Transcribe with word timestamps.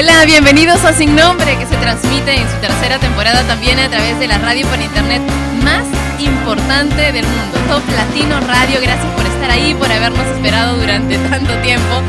Hola, 0.00 0.24
bienvenidos 0.24 0.82
a 0.86 0.94
Sin 0.94 1.14
Nombre, 1.14 1.58
que 1.58 1.66
se 1.66 1.76
transmite 1.76 2.32
en 2.32 2.48
su 2.48 2.56
tercera 2.56 2.98
temporada 2.98 3.42
también 3.42 3.78
a 3.78 3.90
través 3.90 4.18
de 4.18 4.28
la 4.28 4.38
radio 4.38 4.66
por 4.66 4.80
internet 4.80 5.20
más 5.62 5.84
importante 6.18 7.12
del 7.12 7.26
mundo, 7.26 7.58
Top 7.68 7.82
Latino 7.92 8.40
Radio. 8.48 8.80
Gracias 8.80 9.12
por 9.12 9.26
estar 9.26 9.50
ahí, 9.50 9.74
por 9.74 9.92
habernos 9.92 10.26
esperado 10.28 10.78
durante 10.78 11.18
tanto 11.28 11.52
tiempo 11.60 12.00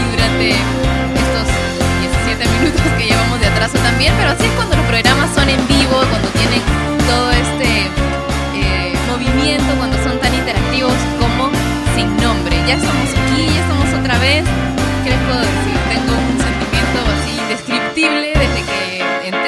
y 0.00 0.16
durante 0.16 0.50
estos 0.52 1.46
17 2.24 2.48
minutos 2.48 2.80
que 2.96 3.08
llevamos 3.08 3.38
de 3.38 3.46
atraso 3.48 3.76
también, 3.76 4.14
pero 4.16 4.30
así 4.30 4.46
es 4.46 4.52
cuando 4.52 4.76
los 4.76 4.86
programas 4.86 5.28
son 5.34 5.46
en 5.46 5.68
vivo, 5.68 6.00
cuando 6.08 6.28
tienen 6.40 6.62
todo 7.04 7.30
este 7.30 7.92
eh, 8.56 8.94
movimiento, 9.12 9.68
cuando 9.76 10.02
son 10.02 10.18
tan 10.18 10.32
interactivos 10.32 10.96
como 11.20 11.50
Sin 11.94 12.08
Nombre. 12.24 12.56
Ya 12.66 12.76
estamos 12.80 13.10
aquí, 13.12 13.44
ya 13.52 13.60
estamos 13.60 14.00
otra 14.00 14.18
vez. 14.18 14.73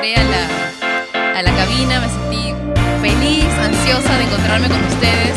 Entré 0.07 0.15
a 0.15 0.25
la, 0.25 1.39
a 1.39 1.43
la 1.43 1.55
cabina. 1.57 2.01
Me 2.01 2.09
sentí 2.09 2.55
feliz, 3.01 3.45
ansiosa 3.59 4.19
de 4.19 4.25
encontrarme 4.25 4.69
con 4.69 4.85
ustedes 4.85 5.37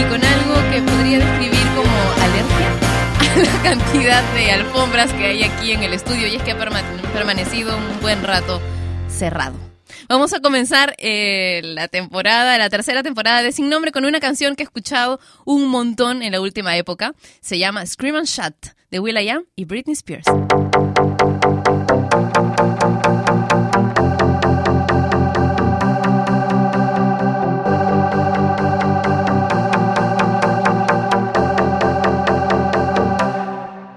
y 0.00 0.04
con 0.04 0.24
algo 0.24 0.70
que 0.70 0.82
podría 0.82 1.18
describir 1.18 1.66
como 1.74 1.96
alergia 2.22 3.32
a 3.34 3.38
la 3.38 3.62
cantidad 3.62 4.22
de 4.34 4.50
alfombras 4.52 5.12
que 5.12 5.26
hay 5.26 5.42
aquí 5.44 5.72
en 5.72 5.82
el 5.82 5.92
estudio 5.92 6.26
y 6.28 6.36
es 6.36 6.42
que 6.42 6.52
ha 6.52 6.58
perma- 6.58 6.82
permanecido 7.12 7.76
un 7.76 8.00
buen 8.00 8.22
rato 8.22 8.60
cerrado. 9.08 9.54
Vamos 10.08 10.32
a 10.34 10.40
comenzar 10.40 10.94
eh, 10.98 11.60
la 11.64 11.88
temporada, 11.88 12.58
la 12.58 12.70
tercera 12.70 13.02
temporada 13.02 13.42
de 13.42 13.52
Sin 13.52 13.68
Nombre 13.68 13.92
con 13.92 14.04
una 14.04 14.20
canción 14.20 14.54
que 14.54 14.62
he 14.62 14.64
escuchado 14.64 15.18
un 15.44 15.66
montón 15.68 16.22
en 16.22 16.32
la 16.32 16.40
última 16.40 16.76
época. 16.76 17.14
Se 17.40 17.58
llama 17.58 17.84
Scream 17.86 18.16
and 18.16 18.26
Shout 18.26 18.54
de 18.90 19.00
will.i.am 19.00 19.44
y 19.56 19.64
Britney 19.64 19.94
Spears. 19.94 20.26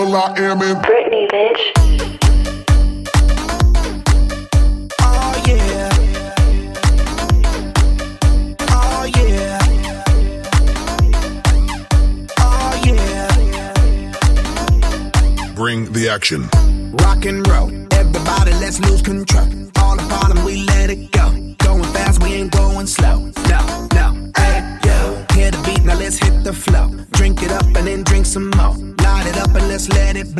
with 0.00 0.08
Will 0.08 0.16
I 0.16 0.34
Am 0.38 0.62
in 0.62 0.76
Britney, 0.78 1.28
bitch. 1.28 1.60
Oh 5.00 5.42
yeah. 5.46 5.90
Oh 8.70 9.04
yeah. 9.16 9.58
Oh 12.38 12.72
yeah. 12.84 13.28
Bring 15.54 15.92
the 15.92 16.08
action. 16.08 16.48
Rock 16.92 17.24
and 17.26 17.46
roll. 17.46 17.70
Everybody, 17.92 18.52
let's 18.54 18.80
lose 18.80 19.02
control. 19.02 19.48
All 19.76 19.96
the 19.96 20.06
bottom, 20.08 20.44
we 20.44 20.62
let 20.64 20.90
it 20.90 21.09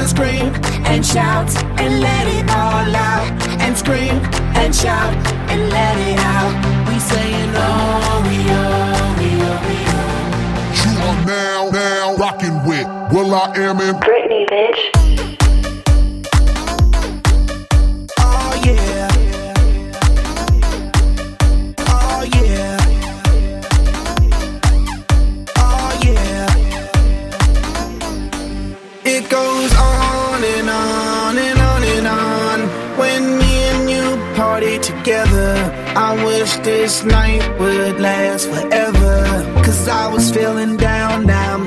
gonna 0.00 0.08
scream 0.08 0.54
and 0.86 1.04
shout 1.04 1.50
and 1.78 2.00
let 2.00 2.26
it 2.26 2.48
all 2.50 2.96
out. 2.96 3.30
And 3.60 3.76
scream 3.76 4.16
and 4.56 4.74
shout 4.74 5.14
and 5.50 5.68
let 5.70 5.96
it 5.98 6.18
out. 6.18 6.88
We 6.88 6.98
saying 6.98 7.50
all 7.54 8.22
we 8.22 8.38
oh 8.48 9.16
we 9.18 9.28
oh 9.44 9.60
we 9.66 9.76
are. 9.98 10.20
You 10.82 10.92
are 11.06 11.26
now 11.26 11.70
now 11.70 12.16
rocking 12.16 12.64
with 12.66 12.86
Will 13.12 13.34
I 13.34 13.52
Am 13.56 13.80
and 13.80 13.98
Britney, 13.98 14.46
bitch. 14.48 15.09
I 35.96 36.24
wish 36.24 36.56
this 36.58 37.04
night 37.04 37.58
would 37.58 38.00
last 38.00 38.48
forever. 38.48 39.62
Cause 39.64 39.88
I 39.88 40.06
was 40.08 40.30
feeling 40.32 40.76
down, 40.76 41.26
now 41.26 41.54
I'm 41.54 41.66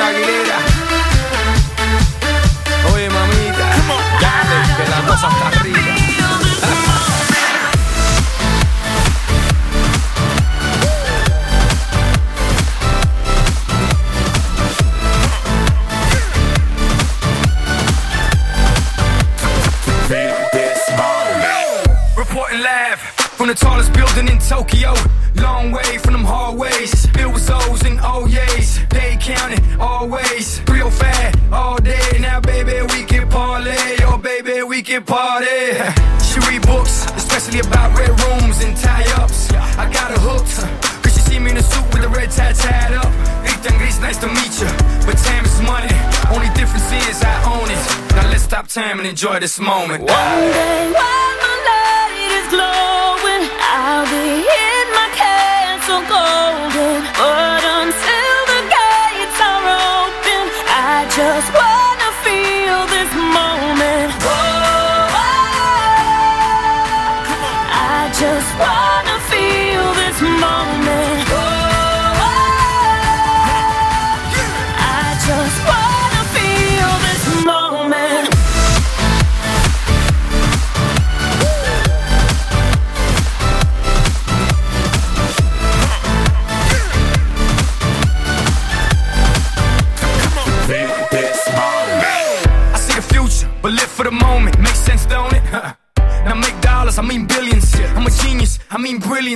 Christina 0.00 0.06
Aguilera. 0.06 0.58
Oye, 2.94 3.10
mamita, 3.10 3.66
dale, 4.20 4.58
que 4.76 4.84
la 4.90 5.00
cosa 5.06 5.28
está 5.28 5.50
rica. 5.62 5.80
Reporting 22.16 22.62
live 22.62 23.00
from 23.36 23.48
the 23.48 23.54
tallest 23.54 23.92
building 23.92 24.28
in 24.28 24.38
Tokyo. 24.38 24.94
Long 25.36 25.72
way 25.72 25.98
from 25.98 26.12
them 26.12 26.24
hallways. 26.24 27.06
Especially 37.50 37.68
about 37.68 37.98
red 37.98 38.10
rooms 38.20 38.62
and 38.62 38.76
tie 38.76 39.04
ups. 39.22 39.50
I 39.52 39.90
got 39.92 40.10
her 40.10 40.20
hooked. 40.20 40.54
Cause 41.02 41.14
she 41.14 41.20
see 41.20 41.38
me 41.38 41.50
in 41.50 41.56
a 41.56 41.62
suit 41.62 41.84
with 41.92 42.02
the 42.02 42.08
red 42.08 42.30
tie 42.30 42.52
tied 42.52 42.94
up. 42.94 43.10
Ethan 43.44 43.76
Gris, 43.78 43.98
nice 44.00 44.18
to 44.18 44.28
meet 44.28 44.54
you. 44.60 44.70
But 45.06 45.18
time 45.18 45.44
is 45.44 45.60
money. 45.62 45.90
Only 46.30 46.48
difference 46.54 46.90
is 46.92 47.22
I 47.22 47.34
own 47.50 47.68
it. 47.70 48.14
Now 48.14 48.30
let's 48.30 48.44
stop 48.44 48.68
time 48.68 48.98
and 49.00 49.08
enjoy 49.08 49.40
this 49.40 49.58
moment. 49.58 50.02
One 50.02 50.08
day 50.08 50.92
while 50.94 51.36
the 51.44 51.54
light 51.66 52.18
is 52.38 52.46
glowing, 52.54 53.44
I'll 53.58 54.06
be 54.06 54.46
in 54.46 54.86
my 54.94 55.08
castle 55.18 56.02
golden. 56.06 57.02
But 57.18 57.69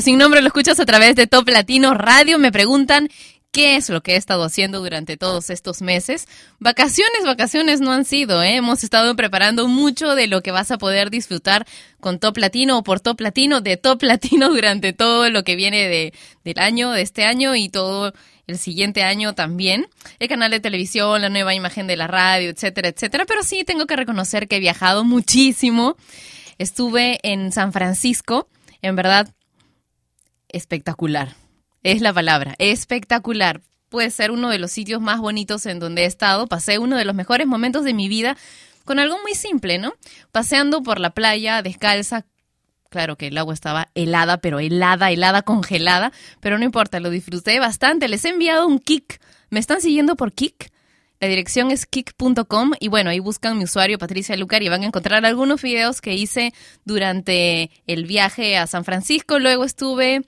Sin 0.00 0.18
nombre 0.18 0.40
lo 0.40 0.46
escuchas 0.46 0.78
a 0.78 0.86
través 0.86 1.16
de 1.16 1.26
Top 1.26 1.48
Latino 1.48 1.94
Radio. 1.94 2.38
Me 2.38 2.52
preguntan 2.52 3.08
qué 3.50 3.76
es 3.76 3.88
lo 3.88 4.02
que 4.02 4.12
he 4.12 4.16
estado 4.16 4.44
haciendo 4.44 4.80
durante 4.80 5.16
todos 5.16 5.50
estos 5.50 5.82
meses. 5.82 6.26
Vacaciones, 6.60 7.24
vacaciones 7.24 7.80
no 7.80 7.92
han 7.92 8.04
sido, 8.04 8.42
¿eh? 8.42 8.56
Hemos 8.56 8.84
estado 8.84 9.16
preparando 9.16 9.66
mucho 9.66 10.14
de 10.14 10.28
lo 10.28 10.42
que 10.42 10.52
vas 10.52 10.70
a 10.70 10.78
poder 10.78 11.10
disfrutar 11.10 11.66
con 12.00 12.20
Top 12.20 12.36
Latino 12.36 12.78
o 12.78 12.82
por 12.82 13.00
Top 13.00 13.20
Latino, 13.20 13.60
de 13.60 13.76
Top 13.76 14.02
Latino 14.02 14.48
durante 14.54 14.92
todo 14.92 15.28
lo 15.30 15.42
que 15.42 15.56
viene 15.56 15.88
de, 15.88 16.12
del 16.44 16.58
año, 16.58 16.92
de 16.92 17.02
este 17.02 17.24
año 17.24 17.56
y 17.56 17.68
todo 17.68 18.12
el 18.46 18.58
siguiente 18.58 19.02
año 19.02 19.34
también. 19.34 19.88
El 20.20 20.28
canal 20.28 20.50
de 20.50 20.60
televisión, 20.60 21.22
la 21.22 21.28
nueva 21.28 21.54
imagen 21.54 21.86
de 21.86 21.96
la 21.96 22.06
radio, 22.06 22.50
etcétera, 22.50 22.88
etcétera. 22.88 23.24
Pero 23.26 23.42
sí 23.42 23.64
tengo 23.64 23.86
que 23.86 23.96
reconocer 23.96 24.46
que 24.46 24.56
he 24.56 24.60
viajado 24.60 25.02
muchísimo. 25.02 25.96
Estuve 26.58 27.18
en 27.22 27.52
San 27.52 27.72
Francisco, 27.72 28.48
en 28.82 28.94
verdad, 28.94 29.28
espectacular. 30.48 31.34
Es 31.82 32.00
la 32.00 32.12
palabra, 32.12 32.54
espectacular. 32.58 33.62
Puede 33.88 34.10
ser 34.10 34.30
uno 34.30 34.50
de 34.50 34.58
los 34.58 34.70
sitios 34.70 35.00
más 35.00 35.20
bonitos 35.20 35.64
en 35.66 35.78
donde 35.78 36.02
he 36.02 36.06
estado. 36.06 36.46
Pasé 36.46 36.78
uno 36.78 36.96
de 36.96 37.04
los 37.04 37.14
mejores 37.14 37.46
momentos 37.46 37.84
de 37.84 37.94
mi 37.94 38.08
vida 38.08 38.36
con 38.84 38.98
algo 38.98 39.18
muy 39.22 39.34
simple, 39.34 39.78
¿no? 39.78 39.94
Paseando 40.32 40.82
por 40.82 41.00
la 41.00 41.10
playa 41.10 41.62
descalza. 41.62 42.26
Claro 42.90 43.16
que 43.16 43.26
el 43.26 43.36
agua 43.36 43.52
estaba 43.52 43.90
helada, 43.94 44.38
pero 44.38 44.60
helada, 44.60 45.10
helada, 45.10 45.42
congelada. 45.42 46.12
Pero 46.40 46.58
no 46.58 46.64
importa, 46.64 47.00
lo 47.00 47.10
disfruté 47.10 47.60
bastante. 47.60 48.08
Les 48.08 48.24
he 48.24 48.30
enviado 48.30 48.66
un 48.66 48.78
kick. 48.78 49.20
¿Me 49.50 49.60
están 49.60 49.80
siguiendo 49.80 50.16
por 50.16 50.32
kick? 50.32 50.70
La 51.20 51.28
dirección 51.28 51.70
es 51.70 51.84
kick.com 51.84 52.72
y 52.78 52.88
bueno, 52.88 53.10
ahí 53.10 53.18
buscan 53.18 53.58
mi 53.58 53.64
usuario 53.64 53.98
Patricia 53.98 54.36
Lucar 54.36 54.62
y 54.62 54.68
van 54.68 54.82
a 54.82 54.86
encontrar 54.86 55.24
algunos 55.26 55.60
videos 55.60 56.00
que 56.00 56.14
hice 56.14 56.54
durante 56.84 57.70
el 57.86 58.06
viaje 58.06 58.56
a 58.56 58.66
San 58.66 58.84
Francisco. 58.84 59.38
Luego 59.38 59.64
estuve 59.64 60.22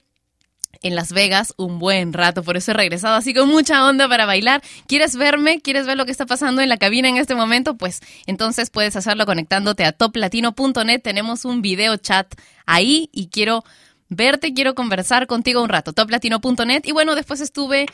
en 0.81 0.95
Las 0.95 1.13
Vegas 1.13 1.53
un 1.57 1.79
buen 1.79 2.13
rato, 2.13 2.43
por 2.43 2.57
eso 2.57 2.71
he 2.71 2.73
regresado 2.73 3.15
así 3.15 3.33
con 3.33 3.49
mucha 3.49 3.85
onda 3.85 4.07
para 4.07 4.25
bailar. 4.25 4.61
¿Quieres 4.87 5.15
verme? 5.15 5.61
¿Quieres 5.61 5.85
ver 5.85 5.97
lo 5.97 6.05
que 6.05 6.11
está 6.11 6.25
pasando 6.25 6.61
en 6.61 6.69
la 6.69 6.77
cabina 6.77 7.09
en 7.09 7.17
este 7.17 7.35
momento? 7.35 7.77
Pues 7.77 8.01
entonces 8.25 8.69
puedes 8.69 8.95
hacerlo 8.95 9.25
conectándote 9.25 9.85
a 9.85 9.91
toplatino.net. 9.91 11.01
Tenemos 11.01 11.45
un 11.45 11.61
video 11.61 11.97
chat 11.97 12.33
ahí 12.65 13.09
y 13.11 13.27
quiero 13.27 13.63
verte, 14.09 14.53
quiero 14.53 14.75
conversar 14.75 15.27
contigo 15.27 15.61
un 15.61 15.69
rato. 15.69 15.93
toplatino.net 15.93 16.81
y 16.85 16.91
bueno, 16.91 17.15
después 17.15 17.41
estuve 17.41 17.85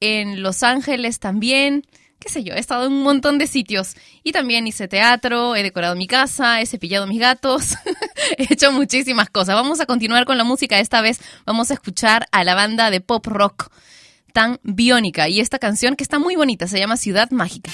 en 0.00 0.42
Los 0.42 0.62
Ángeles 0.62 1.20
también 1.20 1.84
qué 2.20 2.28
sé 2.28 2.44
yo, 2.44 2.54
he 2.54 2.60
estado 2.60 2.86
en 2.86 2.92
un 2.92 3.02
montón 3.02 3.38
de 3.38 3.46
sitios 3.46 3.94
y 4.22 4.32
también 4.32 4.66
hice 4.66 4.86
teatro, 4.86 5.56
he 5.56 5.62
decorado 5.62 5.96
mi 5.96 6.06
casa, 6.06 6.60
he 6.60 6.66
cepillado 6.66 7.06
mis 7.06 7.18
gatos, 7.18 7.74
he 8.38 8.52
hecho 8.52 8.70
muchísimas 8.70 9.30
cosas. 9.30 9.54
Vamos 9.56 9.80
a 9.80 9.86
continuar 9.86 10.26
con 10.26 10.38
la 10.38 10.44
música, 10.44 10.78
esta 10.78 11.00
vez 11.00 11.20
vamos 11.46 11.70
a 11.70 11.74
escuchar 11.74 12.28
a 12.30 12.44
la 12.44 12.54
banda 12.54 12.90
de 12.90 13.00
pop 13.00 13.26
rock 13.26 13.70
tan 14.32 14.60
biónica 14.62 15.28
y 15.28 15.40
esta 15.40 15.58
canción 15.58 15.96
que 15.96 16.04
está 16.04 16.18
muy 16.18 16.36
bonita, 16.36 16.68
se 16.68 16.78
llama 16.78 16.96
Ciudad 16.96 17.30
Mágica. 17.30 17.70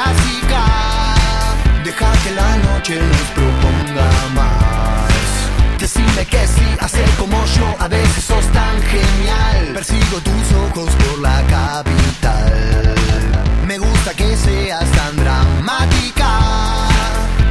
Clásica 0.00 0.64
Deja 1.84 2.12
que 2.22 2.30
la 2.32 2.56
noche 2.56 2.96
nos 3.00 3.28
proponga 3.38 4.10
más 4.34 5.78
Decime 5.78 6.24
que 6.26 6.46
sí, 6.46 6.66
hacer 6.80 7.08
como 7.18 7.44
yo 7.56 7.66
A 7.78 7.88
veces 7.88 8.24
sos 8.24 8.46
tan 8.52 8.76
genial 8.82 9.72
Persigo 9.74 10.20
tus 10.20 10.46
ojos 10.66 10.90
por 11.02 11.18
la 11.20 11.42
capital 11.56 12.94
Me 13.66 13.78
gusta 13.78 14.14
que 14.14 14.36
seas 14.36 14.90
tan 14.92 15.16
dramática 15.16 16.28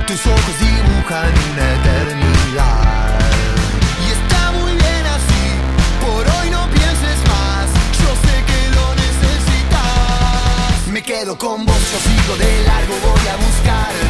tus 0.09 0.25
ojos 0.25 0.55
dibujan 0.59 1.31
una 1.51 1.65
eternidad. 1.75 3.19
Y 4.01 4.05
está 4.09 4.51
muy 4.53 4.71
bien 4.71 5.05
así, 5.05 5.43
por 6.01 6.25
hoy 6.25 6.49
no 6.49 6.67
pienses 6.71 7.19
más. 7.27 7.67
Yo 8.01 8.09
sé 8.23 8.35
que 8.49 8.59
lo 8.75 8.85
necesitas. 8.95 10.87
Me 10.91 11.03
quedo 11.03 11.37
con 11.37 11.63
vos, 11.67 11.78
yo 11.91 11.97
sigo 11.97 12.37
de 12.37 12.63
largo, 12.65 12.93
voy 13.01 13.27
a 13.27 13.35
buscarte. 13.37 14.08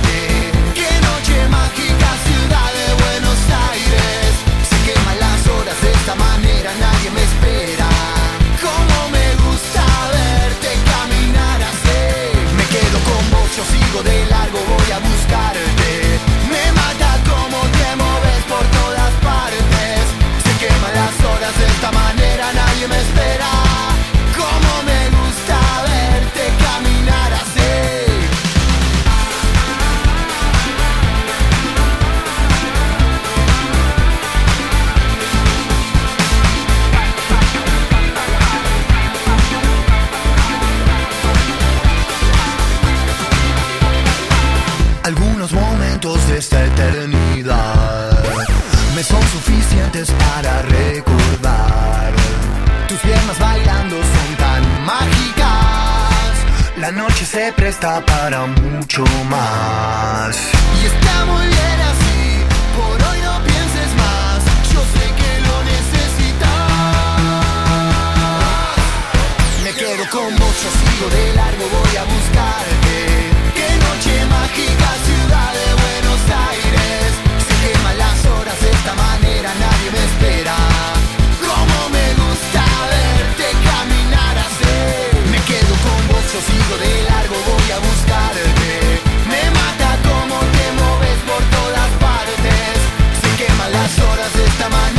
Se 57.25 57.51
presta 57.51 58.03
para 58.05 58.45
mucho 58.45 59.03
más. 59.29 60.37
Y 60.81 60.85
está 60.85 61.25
muy 61.25 61.45
bien 61.47 61.79
así. 61.91 62.45
Por 62.77 62.95
hoy 63.07 63.19
no 63.21 63.43
pienses 63.43 63.91
más. 63.97 64.43
Yo 64.73 64.81
sé 64.93 65.05
que 65.19 65.31
lo 65.47 65.55
necesitas. 65.63 66.71
Me 69.63 69.71
quedo 69.73 70.09
con 70.09 70.29
vos, 70.39 70.55
yo 70.63 70.69
sigo 70.79 71.09
de 71.09 71.33
largo, 71.35 71.65
voy 71.77 71.95
a 71.97 72.03
buscarte. 72.05 72.97
Qué 73.57 73.69
noche 73.85 74.13
mágica, 74.37 74.89
ciudad 75.07 75.51
de 75.59 75.67
Buenos 75.83 76.21
Aires. 76.47 77.08
Yo 86.31 86.39
sigo 86.41 86.77
de 86.77 87.03
largo, 87.09 87.33
voy 87.33 87.71
a 87.71 87.79
buscarte. 87.79 89.01
Me 89.27 89.49
mata 89.49 89.97
como 90.03 90.39
te 90.39 90.71
mueves 90.77 91.19
por 91.25 91.41
todas 91.57 91.89
partes. 91.99 92.77
Se 93.19 93.43
queman 93.43 93.71
las 93.71 93.97
horas 93.97 94.33
de 94.35 94.45
esta 94.45 94.69
mañana. 94.69 94.98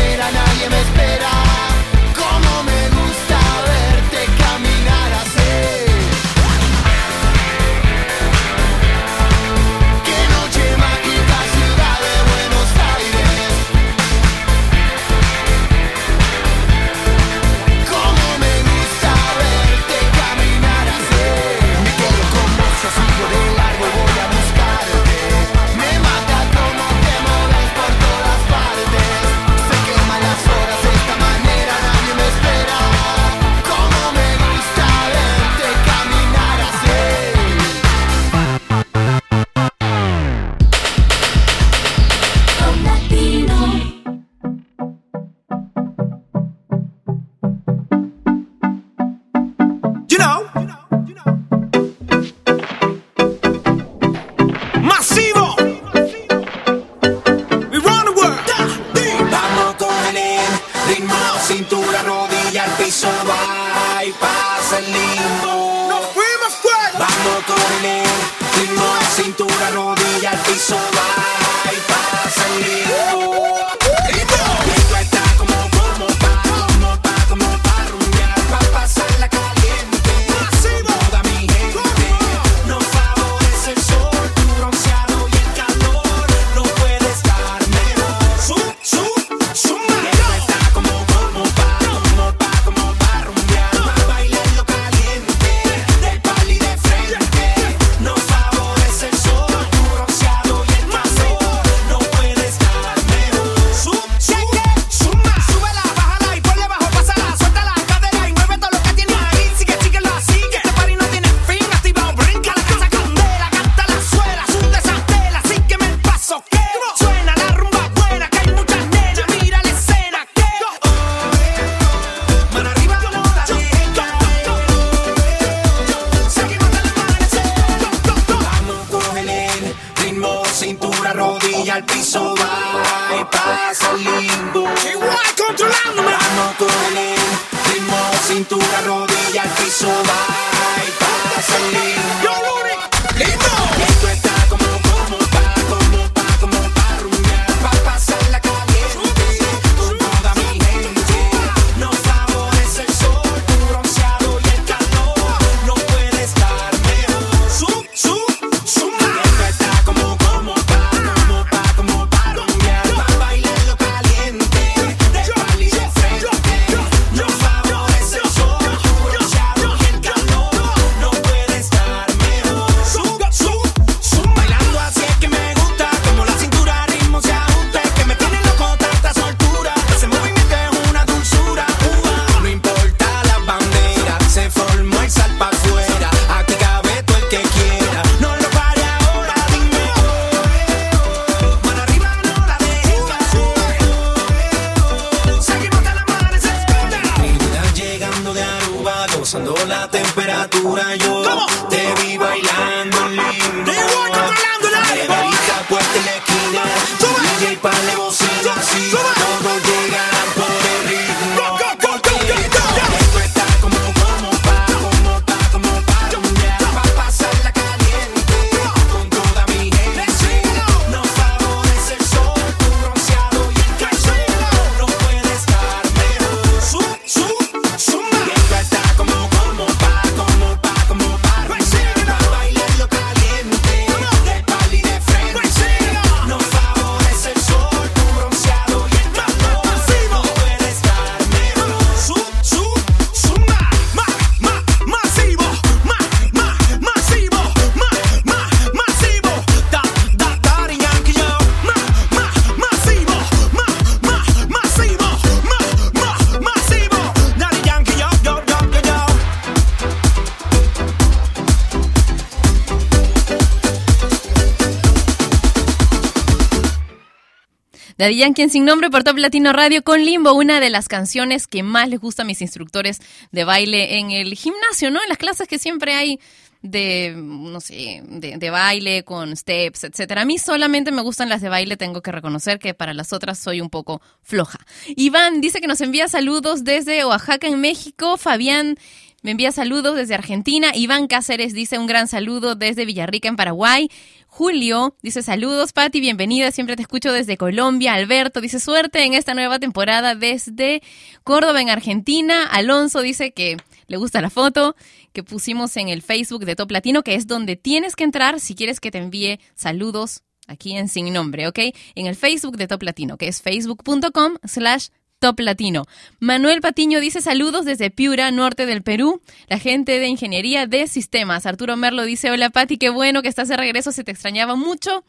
Daddy 268.01 268.17
Yankee 268.17 268.41
en 268.41 268.49
Sin 268.49 268.65
Nombre 268.65 268.89
por 268.89 269.05
Top 269.05 269.19
Latino 269.19 269.53
Radio 269.53 269.85
con 269.85 270.03
Limbo, 270.03 270.33
una 270.33 270.59
de 270.59 270.71
las 270.71 270.89
canciones 270.89 271.47
que 271.47 271.63
más 271.63 271.87
les 271.87 272.01
gusta 272.01 272.23
a 272.23 272.25
mis 272.25 272.41
instructores 272.41 272.99
de 273.31 273.45
baile 273.45 273.99
en 273.99 274.11
el 274.11 274.33
gimnasio, 274.37 274.91
¿no? 274.91 275.03
En 275.03 275.09
las 275.11 275.19
clases 275.19 275.47
que 275.47 275.59
siempre 275.59 275.93
hay 275.93 276.19
de, 276.63 277.13
no 277.15 277.61
sé, 277.61 278.03
de, 278.07 278.39
de 278.39 278.51
baile 278.51 279.03
con 279.03 279.37
steps, 279.37 279.85
etcétera. 279.85 280.23
A 280.23 280.25
mí 280.25 280.39
solamente 280.39 280.93
me 280.93 281.03
gustan 281.03 281.29
las 281.29 281.43
de 281.43 281.51
baile, 281.51 281.77
tengo 281.77 282.01
que 282.01 282.11
reconocer 282.11 282.59
que 282.59 282.73
para 282.73 282.95
las 282.95 283.13
otras 283.13 283.39
soy 283.39 283.61
un 283.61 283.69
poco 283.69 284.01
floja. 284.23 284.61
Iván 284.97 285.43
dice 285.43 285.61
que 285.61 285.67
nos 285.67 285.83
envía 285.83 286.09
saludos 286.09 286.65
desde 286.65 287.05
Oaxaca, 287.05 287.49
en 287.49 287.61
México. 287.61 288.17
Fabián 288.17 288.79
me 289.23 289.33
envía 289.33 289.53
saludos 289.53 289.97
desde 289.97 290.15
Argentina. 290.15 290.73
Iván 290.75 291.07
Cáceres 291.07 291.53
dice 291.53 291.79
un 291.79 291.87
gran 291.87 292.09
saludo 292.09 292.55
desde 292.55 292.87
Villarrica, 292.87 293.29
en 293.29 293.37
Paraguay. 293.37 293.91
Julio 294.27 294.97
dice 295.03 295.23
saludos, 295.23 295.73
Patti, 295.73 296.01
bienvenida, 296.01 296.51
siempre 296.53 296.77
te 296.77 296.83
escucho 296.83 297.13
desde 297.13 297.37
Colombia. 297.37 297.95
Alberto 297.95 298.41
dice 298.41 298.61
suerte 298.61 299.05
en 299.05 299.15
esta 299.15 299.35
nueva 299.35 299.59
temporada 299.59 300.15
desde 300.15 300.83
Córdoba, 301.25 301.61
en 301.61 301.69
Argentina. 301.69 302.45
Alonso 302.45 303.03
dice 303.03 303.33
que 303.33 303.57
le 303.89 303.97
gusta 303.97 304.21
la 304.23 304.31
foto 304.31 304.77
que 305.13 305.23
pusimos 305.23 305.77
en 305.77 305.89
el 305.89 306.01
Facebook 306.01 306.45
de 306.45 306.57
Top 306.57 306.71
Latino, 306.71 307.03
que 307.03 307.15
es 307.15 307.27
donde 307.27 307.57
tienes 307.57 307.97
que 307.97 308.05
entrar 308.05 308.41
si 308.41 308.55
quieres 308.55 308.81
que 308.81 308.91
te 308.91 308.99
envíe 308.99 309.41
saludos 309.55 310.23
aquí 310.47 310.77
en 310.77 310.89
Sin 310.89 311.13
Nombre, 311.13 311.49
¿ok? 311.49 311.59
En 311.95 312.07
el 312.07 312.17
Facebook 312.17 312.57
de 312.57 312.67
Top 312.67 312.83
Latino, 312.83 313.17
que 313.17 313.29
es 313.29 313.43
facebook.com 313.43 314.35
slash 314.45 314.89
Top 315.21 315.39
Latino. 315.39 315.85
Manuel 316.19 316.61
Patiño 316.63 316.99
dice 316.99 317.21
saludos 317.21 317.65
desde 317.67 317.91
Piura, 317.91 318.31
norte 318.31 318.67
del 318.67 318.83
Perú. 318.83 319.21
La 319.49 319.59
gente 319.59 320.01
de 320.01 320.09
Ingeniería 320.09 320.67
de 320.67 320.89
Sistemas. 320.89 321.47
Arturo 321.47 321.77
Merlo 321.77 322.05
dice, 322.05 322.31
hola 322.31 322.51
Pati, 322.51 322.79
qué 322.79 322.89
bueno 322.89 323.23
que 323.23 323.29
estás 323.29 323.49
de 323.49 323.57
regreso, 323.57 323.93
se 323.93 324.03
te 324.03 324.11
extrañaba 324.11 324.57
mucho. 324.57 325.05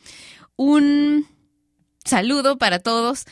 Un 0.57 1.25
saludo 2.03 2.57
para 2.57 2.79
todos 2.79 3.25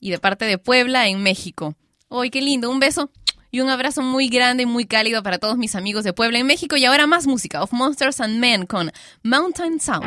y 0.00 0.10
de 0.10 0.18
parte 0.18 0.44
de 0.44 0.58
Puebla, 0.58 1.06
en 1.06 1.22
México. 1.22 1.74
¡Ay, 2.10 2.30
qué 2.30 2.42
lindo! 2.42 2.70
Un 2.70 2.80
beso 2.80 3.10
y 3.50 3.60
un 3.60 3.70
abrazo 3.70 4.02
muy 4.02 4.28
grande 4.28 4.64
y 4.64 4.66
muy 4.66 4.84
cálido 4.84 5.22
para 5.22 5.38
todos 5.38 5.56
mis 5.56 5.76
amigos 5.76 6.04
de 6.04 6.12
Puebla, 6.12 6.38
en 6.38 6.46
México. 6.46 6.76
Y 6.76 6.84
ahora 6.84 7.06
más 7.06 7.26
música, 7.26 7.62
Of 7.62 7.72
Monsters 7.72 8.20
and 8.20 8.38
Men 8.38 8.66
con 8.66 8.92
Mountain 9.22 9.80
Sound. 9.80 10.06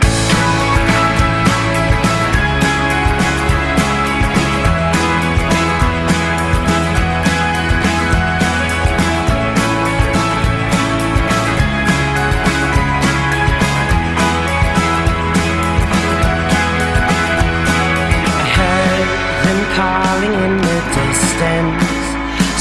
Calling 19.76 20.34
in 20.34 20.58
the 20.58 20.80
distance. 20.98 22.00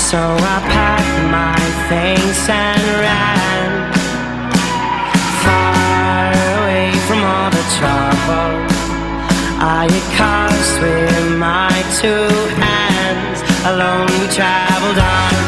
So 0.08 0.18
I 0.18 0.56
packed 0.72 1.18
my 1.30 1.60
things 1.90 2.38
and 2.48 2.82
ran 3.04 3.92
far 5.44 6.32
away 6.56 6.92
from 7.06 7.20
all 7.24 7.50
the 7.50 7.66
trouble. 7.78 8.52
I 9.60 9.86
get 9.88 10.06
cast 10.16 10.74
with 10.80 11.38
my 11.38 11.74
two 12.00 12.28
hands. 12.62 13.38
Alone 13.66 14.08
we 14.20 14.28
traveled 14.32 14.98
on 14.98 15.47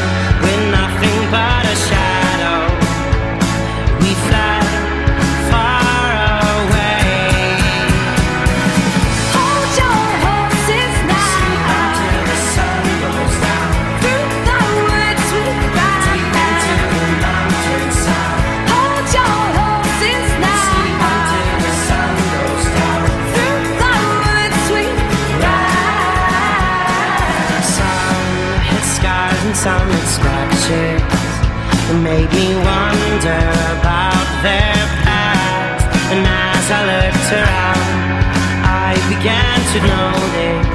began 39.73 39.83
to 39.83 39.87
notice 39.87 40.69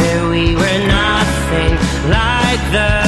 that 0.00 0.28
we 0.30 0.54
were 0.54 0.78
nothing 0.86 1.74
like 2.08 2.60
the 2.72 3.01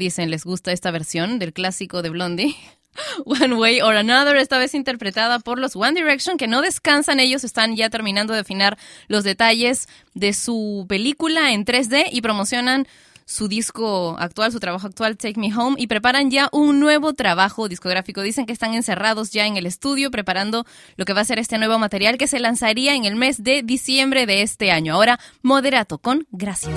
dicen? 0.00 0.30
¿Les 0.30 0.44
gusta 0.44 0.72
esta 0.72 0.90
versión 0.90 1.38
del 1.38 1.52
clásico 1.52 2.02
de 2.02 2.10
Blondie? 2.10 2.56
One 3.24 3.54
Way 3.54 3.82
or 3.82 3.94
Another, 3.96 4.36
esta 4.36 4.58
vez 4.58 4.74
interpretada 4.74 5.38
por 5.38 5.58
los 5.58 5.76
One 5.76 5.92
Direction, 5.92 6.36
que 6.36 6.48
no 6.48 6.62
descansan, 6.62 7.20
ellos 7.20 7.44
están 7.44 7.76
ya 7.76 7.90
terminando 7.90 8.34
de 8.34 8.40
afinar 8.40 8.76
los 9.06 9.22
detalles 9.22 9.88
de 10.14 10.32
su 10.32 10.86
película 10.88 11.52
en 11.52 11.64
3D 11.64 12.06
y 12.10 12.20
promocionan 12.20 12.88
su 13.30 13.46
disco 13.46 14.16
actual, 14.18 14.50
su 14.50 14.58
trabajo 14.58 14.88
actual, 14.88 15.16
Take 15.16 15.38
Me 15.38 15.54
Home, 15.56 15.76
y 15.78 15.86
preparan 15.86 16.32
ya 16.32 16.48
un 16.50 16.80
nuevo 16.80 17.12
trabajo 17.12 17.68
discográfico. 17.68 18.22
Dicen 18.22 18.44
que 18.44 18.52
están 18.52 18.74
encerrados 18.74 19.30
ya 19.30 19.46
en 19.46 19.56
el 19.56 19.66
estudio 19.66 20.10
preparando 20.10 20.66
lo 20.96 21.04
que 21.04 21.12
va 21.12 21.20
a 21.20 21.24
ser 21.24 21.38
este 21.38 21.56
nuevo 21.56 21.78
material 21.78 22.18
que 22.18 22.26
se 22.26 22.40
lanzaría 22.40 22.96
en 22.96 23.04
el 23.04 23.14
mes 23.14 23.44
de 23.44 23.62
diciembre 23.62 24.26
de 24.26 24.42
este 24.42 24.72
año. 24.72 24.94
Ahora, 24.94 25.20
moderato 25.42 25.98
con 25.98 26.26
gracias. 26.32 26.76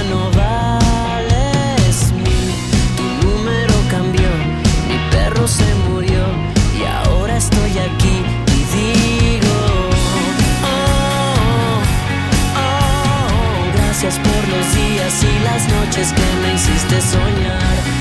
por 14.41 14.49
los 14.49 14.75
días 14.75 15.23
y 15.23 15.43
las 15.43 15.67
noches 15.67 16.13
que 16.13 16.21
me 16.41 16.53
hiciste 16.53 17.01
soñar. 17.01 18.00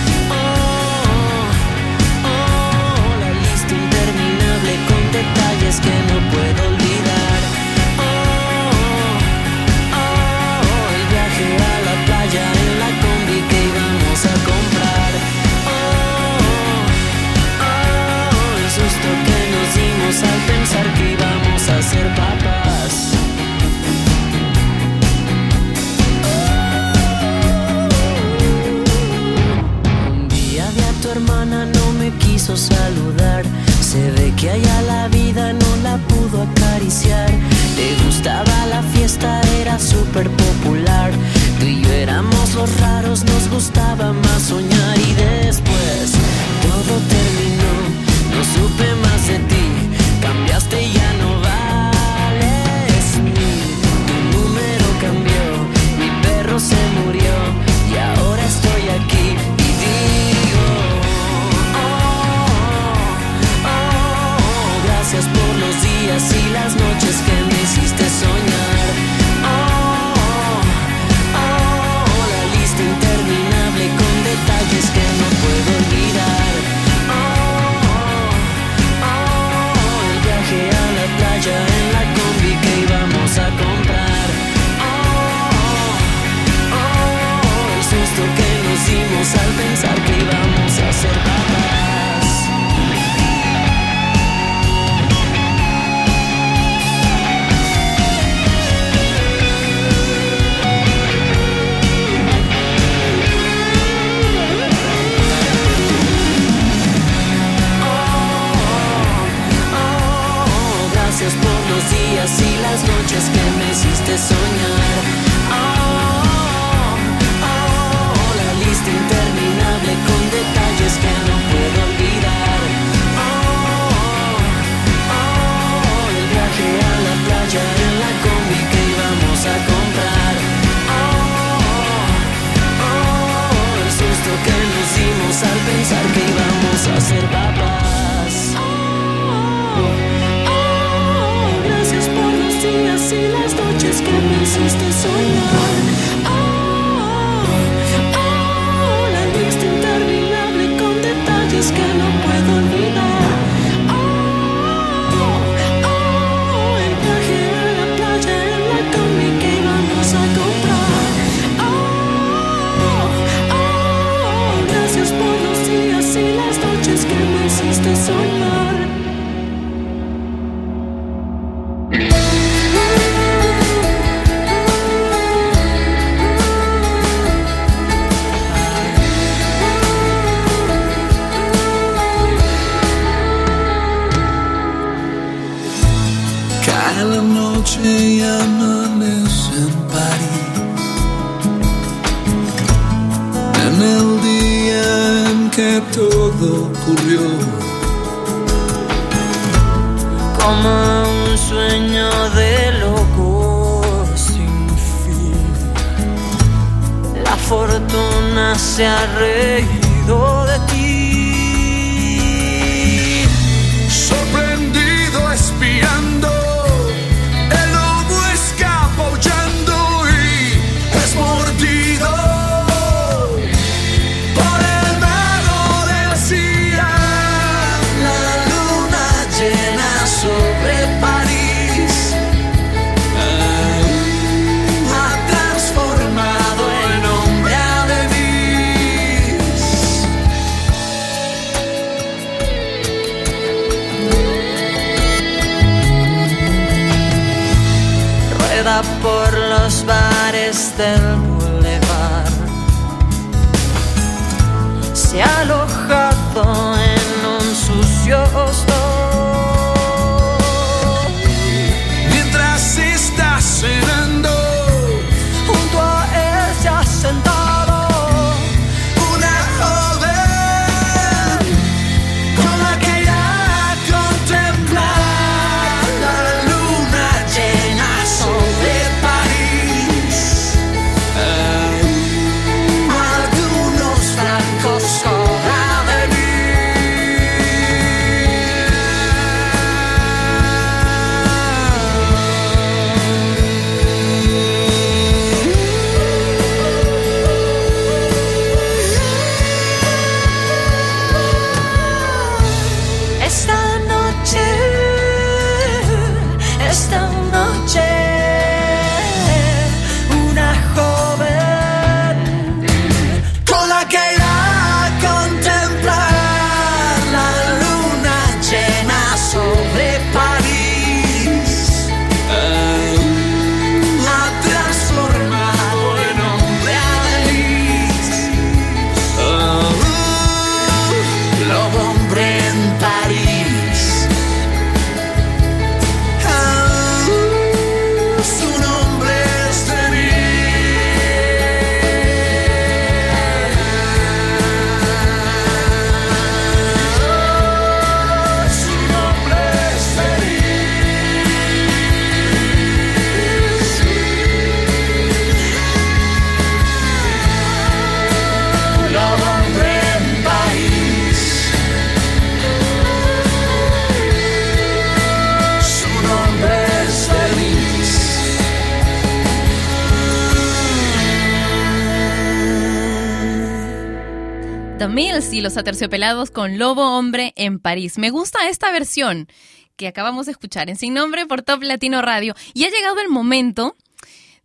Los 375.51 375.57
aterciopelados 375.57 376.31
con 376.31 376.59
Lobo 376.59 376.97
Hombre 376.97 377.33
en 377.35 377.59
París. 377.59 377.99
Me 377.99 378.11
gusta 378.11 378.49
esta 378.49 378.71
versión 378.71 379.27
que 379.75 379.89
acabamos 379.89 380.27
de 380.27 380.33
escuchar 380.33 380.71
en 380.71 380.77
Sin 380.77 380.95
Nombre 380.95 381.27
por 381.27 381.43
Top 381.43 381.65
Latino 381.65 382.03
Radio. 382.03 382.37
Y 382.55 382.67
ha 382.67 382.71
llegado 382.71 383.01
el 383.01 383.09
momento 383.09 383.75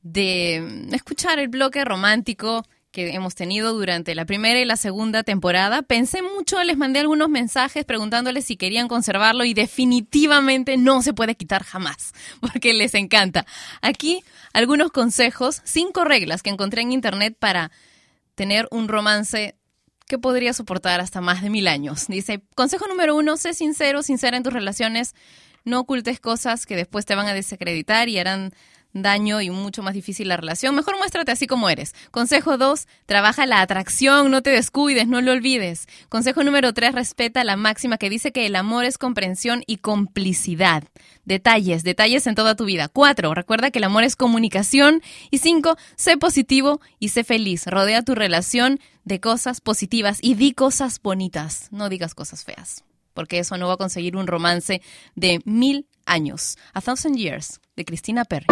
de 0.02 0.88
escuchar 0.94 1.38
el 1.38 1.48
bloque 1.48 1.86
romántico 1.86 2.66
que 2.90 3.14
hemos 3.14 3.36
tenido 3.36 3.74
durante 3.74 4.16
la 4.16 4.26
primera 4.26 4.60
y 4.60 4.66
la 4.66 4.78
segunda 4.78 5.22
temporada. 5.22 5.84
Pensé 5.84 6.24
mucho, 6.24 6.64
les 6.64 6.76
mandé 6.76 7.02
algunos 7.02 7.30
mensajes 7.30 7.86
preguntándoles 7.86 8.46
si 8.46 8.58
querían 8.58 8.88
conservarlo 8.88 9.46
y 9.46 9.54
definitivamente 9.54 10.76
no 10.76 11.04
se 11.04 11.14
puede 11.14 11.36
quitar 11.36 11.64
jamás, 11.64 12.14
porque 12.40 12.74
les 12.74 12.96
encanta. 12.96 13.46
Aquí 13.84 14.24
algunos 14.54 14.90
consejos, 14.90 15.62
cinco 15.66 16.04
reglas 16.04 16.42
que 16.42 16.50
encontré 16.50 16.82
en 16.82 16.94
internet 16.94 17.38
para 17.38 17.70
tener 18.34 18.68
un 18.72 18.88
romance 18.88 19.56
que 20.08 20.18
podría 20.18 20.54
soportar 20.54 21.02
hasta 21.02 21.22
más 21.22 21.42
de 21.42 21.50
mil 21.50 21.68
años. 21.68 22.08
Dice, 22.08 22.42
consejo 22.56 22.88
número 22.88 23.16
uno, 23.16 23.38
sé 23.38 23.54
sincero, 23.54 24.04
sincera 24.04 24.38
en 24.38 24.44
tus 24.44 24.54
relaciones, 24.54 25.16
no 25.64 25.80
ocultes 25.80 26.20
cosas 26.20 26.66
que 26.66 26.76
después 26.76 27.06
te 27.06 27.16
van 27.16 27.28
a 27.28 27.34
desacreditar 27.34 28.08
y 28.10 28.20
harán 28.20 28.54
daño 28.96 29.42
y 29.42 29.50
mucho 29.50 29.84
más 29.84 29.94
difícil 29.94 30.30
la 30.30 30.38
relación. 30.38 30.74
Mejor 30.74 30.98
muéstrate 30.98 31.32
así 31.32 31.48
como 31.48 31.70
eres. 31.70 31.94
Consejo 32.12 32.58
dos, 32.58 32.88
trabaja 33.06 33.46
la 33.46 33.62
atracción, 33.62 34.32
no 34.32 34.42
te 34.42 34.50
descuides, 34.50 35.08
no 35.08 35.22
lo 35.22 35.34
olvides. 35.34 35.88
Consejo 36.10 36.44
número 36.44 36.74
tres, 36.74 36.96
respeta 36.96 37.44
la 37.44 37.58
máxima 37.58 37.98
que 37.98 38.10
dice 38.10 38.32
que 38.32 38.46
el 38.46 38.56
amor 38.56 38.86
es 38.86 38.98
comprensión 38.98 39.64
y 39.68 39.78
complicidad. 39.78 40.84
Detalles, 41.26 41.84
detalles 41.84 42.26
en 42.28 42.36
toda 42.36 42.56
tu 42.56 42.66
vida. 42.66 42.88
Cuatro, 42.88 43.34
recuerda 43.34 43.72
que 43.72 43.80
el 43.80 43.86
amor 43.86 44.04
es 44.04 44.16
comunicación. 44.16 45.02
Y 45.30 45.40
cinco, 45.40 45.76
sé 45.96 46.18
positivo 46.18 46.80
y 47.00 47.10
sé 47.10 47.24
feliz. 47.24 47.68
Rodea 47.68 48.02
tu 48.02 48.16
relación 48.16 48.80
de 49.04 49.20
cosas 49.20 49.60
positivas 49.62 50.20
y 50.22 50.36
di 50.36 50.54
cosas 50.54 51.02
bonitas. 51.02 51.68
No 51.72 51.90
digas 51.90 52.16
cosas 52.16 52.44
feas, 52.44 52.84
porque 53.14 53.40
eso 53.40 53.58
no 53.58 53.68
va 53.68 53.74
a 53.74 53.78
conseguir 53.78 54.16
un 54.16 54.28
romance 54.28 54.82
de 55.16 55.42
mil 55.46 55.88
años. 56.06 56.58
A 56.74 56.82
Thousand 56.82 57.16
Years, 57.16 57.60
de 57.76 57.86
Christina 57.86 58.26
Perry. 58.26 58.46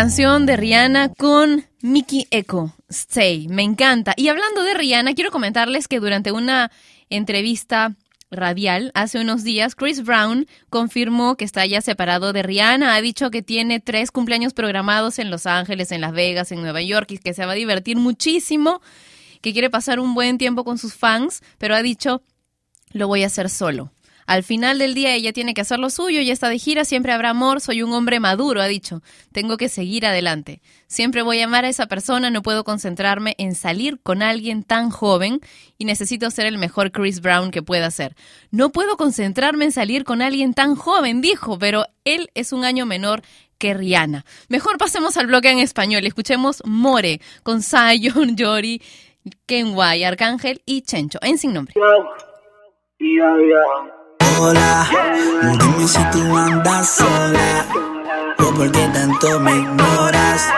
canción 0.00 0.46
de 0.46 0.56
Rihanna 0.56 1.10
con 1.10 1.66
Mickey 1.82 2.26
Echo, 2.30 2.74
Stay. 2.88 3.48
Me 3.48 3.62
encanta. 3.62 4.14
Y 4.16 4.28
hablando 4.28 4.62
de 4.62 4.72
Rihanna, 4.72 5.12
quiero 5.12 5.30
comentarles 5.30 5.88
que 5.88 6.00
durante 6.00 6.32
una 6.32 6.70
entrevista 7.10 7.94
radial 8.30 8.92
hace 8.94 9.20
unos 9.20 9.44
días, 9.44 9.74
Chris 9.74 10.02
Brown 10.02 10.46
confirmó 10.70 11.36
que 11.36 11.44
está 11.44 11.66
ya 11.66 11.82
separado 11.82 12.32
de 12.32 12.42
Rihanna. 12.42 12.94
Ha 12.94 13.02
dicho 13.02 13.30
que 13.30 13.42
tiene 13.42 13.78
tres 13.78 14.10
cumpleaños 14.10 14.54
programados 14.54 15.18
en 15.18 15.30
Los 15.30 15.44
Ángeles, 15.44 15.92
en 15.92 16.00
Las 16.00 16.12
Vegas, 16.12 16.50
en 16.50 16.62
Nueva 16.62 16.80
York 16.80 17.10
y 17.10 17.18
que 17.18 17.34
se 17.34 17.44
va 17.44 17.52
a 17.52 17.56
divertir 17.56 17.98
muchísimo, 17.98 18.80
que 19.42 19.52
quiere 19.52 19.68
pasar 19.68 20.00
un 20.00 20.14
buen 20.14 20.38
tiempo 20.38 20.64
con 20.64 20.78
sus 20.78 20.94
fans, 20.94 21.42
pero 21.58 21.74
ha 21.74 21.82
dicho, 21.82 22.22
lo 22.92 23.06
voy 23.06 23.22
a 23.22 23.26
hacer 23.26 23.50
solo. 23.50 23.92
Al 24.30 24.44
final 24.44 24.78
del 24.78 24.94
día 24.94 25.12
ella 25.12 25.32
tiene 25.32 25.54
que 25.54 25.62
hacer 25.62 25.80
lo 25.80 25.90
suyo, 25.90 26.22
ya 26.22 26.32
está 26.32 26.48
de 26.48 26.56
gira, 26.56 26.84
siempre 26.84 27.10
habrá 27.10 27.30
amor, 27.30 27.60
soy 27.60 27.82
un 27.82 27.92
hombre 27.92 28.20
maduro, 28.20 28.62
ha 28.62 28.68
dicho. 28.68 29.02
Tengo 29.32 29.56
que 29.56 29.68
seguir 29.68 30.06
adelante. 30.06 30.62
Siempre 30.86 31.22
voy 31.22 31.40
a 31.40 31.46
amar 31.46 31.64
a 31.64 31.68
esa 31.68 31.86
persona, 31.86 32.30
no 32.30 32.40
puedo 32.40 32.62
concentrarme 32.62 33.34
en 33.38 33.56
salir 33.56 33.98
con 34.00 34.22
alguien 34.22 34.62
tan 34.62 34.90
joven 34.90 35.40
y 35.78 35.84
necesito 35.84 36.30
ser 36.30 36.46
el 36.46 36.58
mejor 36.58 36.92
Chris 36.92 37.20
Brown 37.20 37.50
que 37.50 37.60
pueda 37.60 37.90
ser. 37.90 38.14
No 38.52 38.70
puedo 38.70 38.96
concentrarme 38.96 39.64
en 39.64 39.72
salir 39.72 40.04
con 40.04 40.22
alguien 40.22 40.54
tan 40.54 40.76
joven, 40.76 41.20
dijo, 41.22 41.58
pero 41.58 41.86
él 42.04 42.30
es 42.34 42.52
un 42.52 42.64
año 42.64 42.86
menor 42.86 43.22
que 43.58 43.74
Rihanna. 43.74 44.24
Mejor 44.48 44.78
pasemos 44.78 45.16
al 45.16 45.26
bloque 45.26 45.50
en 45.50 45.58
español. 45.58 46.06
Escuchemos 46.06 46.62
More 46.64 47.20
con 47.42 47.64
Zion, 47.64 48.36
Yori, 48.36 48.80
Kenway, 49.46 50.04
Arcángel 50.04 50.62
y 50.66 50.82
Chencho 50.82 51.18
en 51.20 51.36
sin 51.36 51.52
nombre. 51.52 51.74
Hola, 54.38 54.88
dime 55.42 55.88
si 55.88 56.02
tú 56.10 56.36
andas 56.36 56.88
sola 56.88 57.66
o 58.38 58.54
por 58.54 58.70
qué 58.72 58.88
tanto 58.88 59.40
me 59.40 59.52
ignoras. 59.52 60.48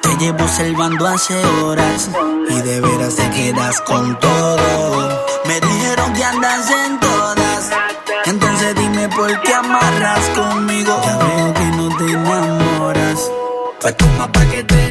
Te 0.00 0.16
llevo 0.16 0.46
salvando 0.48 1.06
hace 1.06 1.34
horas 1.44 2.10
y 2.48 2.60
de 2.60 2.80
veras 2.80 3.16
te 3.16 3.30
quedas 3.30 3.80
con 3.82 4.18
todo. 4.18 5.24
Me 5.46 5.60
dijeron 5.60 6.12
que 6.12 6.24
andas 6.24 6.70
en 6.70 7.00
todas, 7.00 7.70
entonces 8.26 8.74
dime 8.76 9.08
por 9.08 9.40
qué 9.42 9.54
amarras 9.54 10.20
conmigo. 10.34 11.00
Ya 11.04 11.16
veo 11.18 11.54
que 11.54 11.64
no 11.76 11.96
te 11.96 12.04
enamoras, 12.04 13.30
pues 13.80 13.96
toma 13.96 14.30
pa' 14.30 14.46
que 14.46 14.62
te 14.64 14.85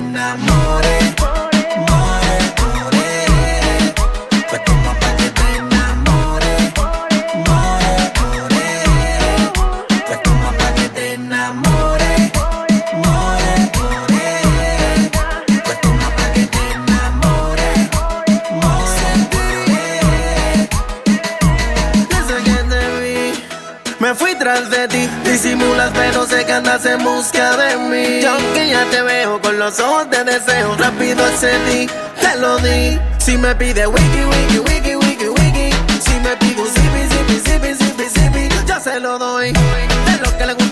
en 26.95 27.03
busca 27.03 27.57
de 27.57 27.77
mí. 27.77 28.19
Y 28.21 28.25
aunque 28.25 28.69
ya 28.69 28.85
te 28.85 29.01
veo 29.01 29.41
con 29.41 29.57
los 29.59 29.79
ojos 29.79 30.09
de 30.09 30.23
deseo, 30.23 30.75
rápido 30.77 31.23
accedí, 31.25 31.87
te 32.19 32.35
lo 32.39 32.57
di. 32.57 32.99
Si 33.17 33.37
me 33.37 33.55
pide 33.55 33.87
wiki, 33.87 34.23
wiki, 34.31 34.59
wiki, 34.59 34.95
wiki, 34.95 35.27
wiki. 35.27 35.69
Si 36.05 36.19
me 36.19 36.35
pide 36.37 36.63
zipi, 36.75 37.01
zipi, 37.11 37.35
zipi, 37.45 37.73
zipi, 37.73 38.05
zipi, 38.09 38.49
yo 38.67 38.79
se 38.79 38.99
lo 38.99 39.17
doy. 39.17 39.51
De 39.51 40.17
lo 40.23 40.37
que 40.37 40.45
le 40.45 40.53
gusta 40.53 40.64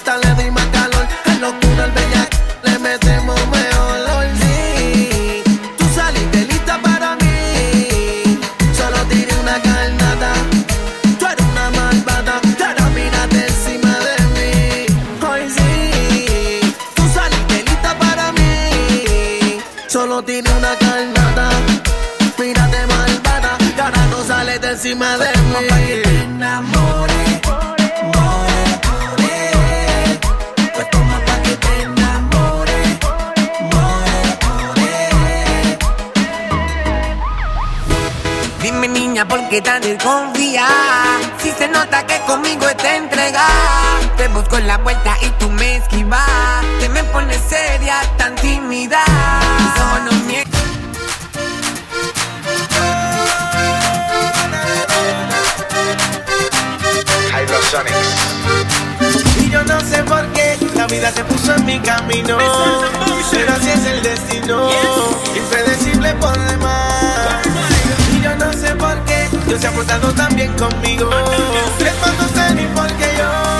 encima 24.84 25.18
de 25.18 25.28
mí. 25.28 25.68
Te. 26.28 26.84
Pues 30.74 30.88
pa' 31.26 31.42
que 31.44 31.56
te 31.56 31.82
enamores. 31.84 33.00
More, 33.72 34.24
more. 34.44 35.78
Dime 38.62 38.88
niña, 38.90 39.26
¿por 39.26 39.48
qué 39.48 39.62
tan 39.62 39.82
desconfía? 39.82 40.68
Si 41.42 41.52
se 41.52 41.70
nota 41.70 42.06
que 42.06 42.20
conmigo 42.26 42.68
está 42.68 42.96
entregada 42.96 44.00
Te 44.18 44.28
busco 44.30 44.58
en 44.58 44.68
la 44.68 44.78
vuelta 44.78 45.16
y 45.22 45.30
tú 45.40 45.50
me 45.50 45.78
esquivas 45.78 46.64
Te 46.80 46.90
me 46.90 47.04
pones 47.06 47.42
seria, 47.50 48.02
tan 48.18 48.36
tímida 48.36 49.04
Y 59.41 59.49
yo 59.49 59.63
no 59.63 59.80
sé 59.80 60.03
por 60.03 60.24
qué 60.34 60.59
la 60.76 60.86
vida 60.86 61.11
se 61.11 61.24
puso 61.24 61.55
en 61.55 61.65
mi 61.65 61.80
camino. 61.80 62.38
Pero 63.32 63.51
así 63.51 63.69
es 63.71 63.86
el 63.88 64.03
destino, 64.03 64.69
impredecible 65.36 66.13
por 66.15 66.38
demás. 66.49 67.41
Y 68.15 68.21
yo 68.21 68.36
no 68.36 68.53
sé 68.53 68.76
por 68.76 68.95
qué 69.05 69.28
Dios 69.47 69.59
se 69.59 69.67
ha 69.67 69.71
portado 69.71 70.11
tan 70.13 70.36
bien 70.36 70.53
conmigo. 70.53 71.09
Es 71.80 71.95
no 72.05 72.28
sé 72.28 72.53
ni 72.53 72.67
por 72.76 72.88
yo. 72.89 73.53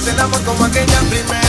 Haces 0.00 0.14
el 0.14 0.20
amor 0.20 0.42
como 0.44 0.64
aquella 0.64 1.00
primera 1.10 1.39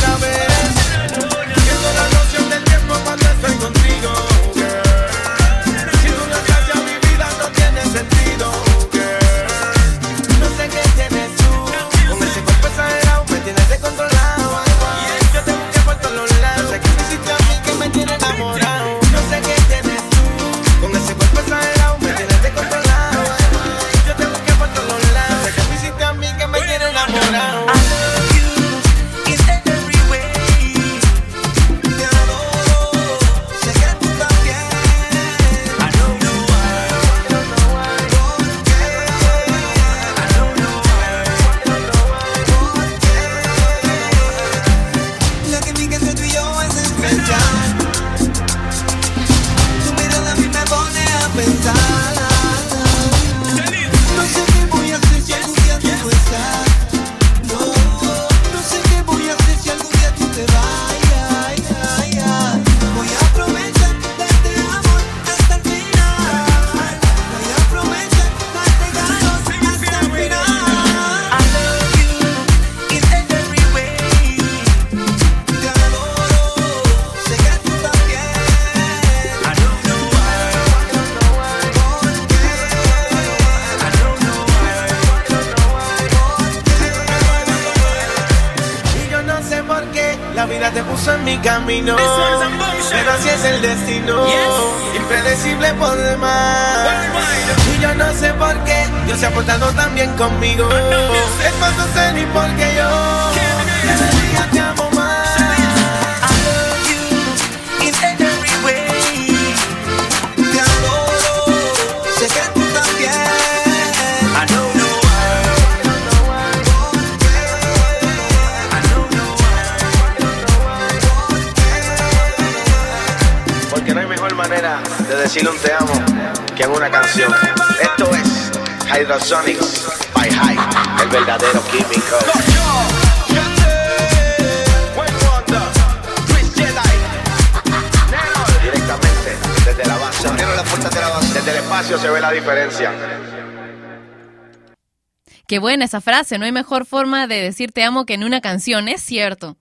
esa 145.81 146.01
frase, 146.01 146.37
no 146.37 146.45
hay 146.45 146.51
mejor 146.51 146.85
forma 146.85 147.27
de 147.27 147.41
decir 147.41 147.71
te 147.71 147.83
amo 147.83 148.05
que 148.05 148.13
en 148.13 148.23
una 148.23 148.41
canción, 148.41 148.87
es 148.87 149.01
cierto. 149.01 149.57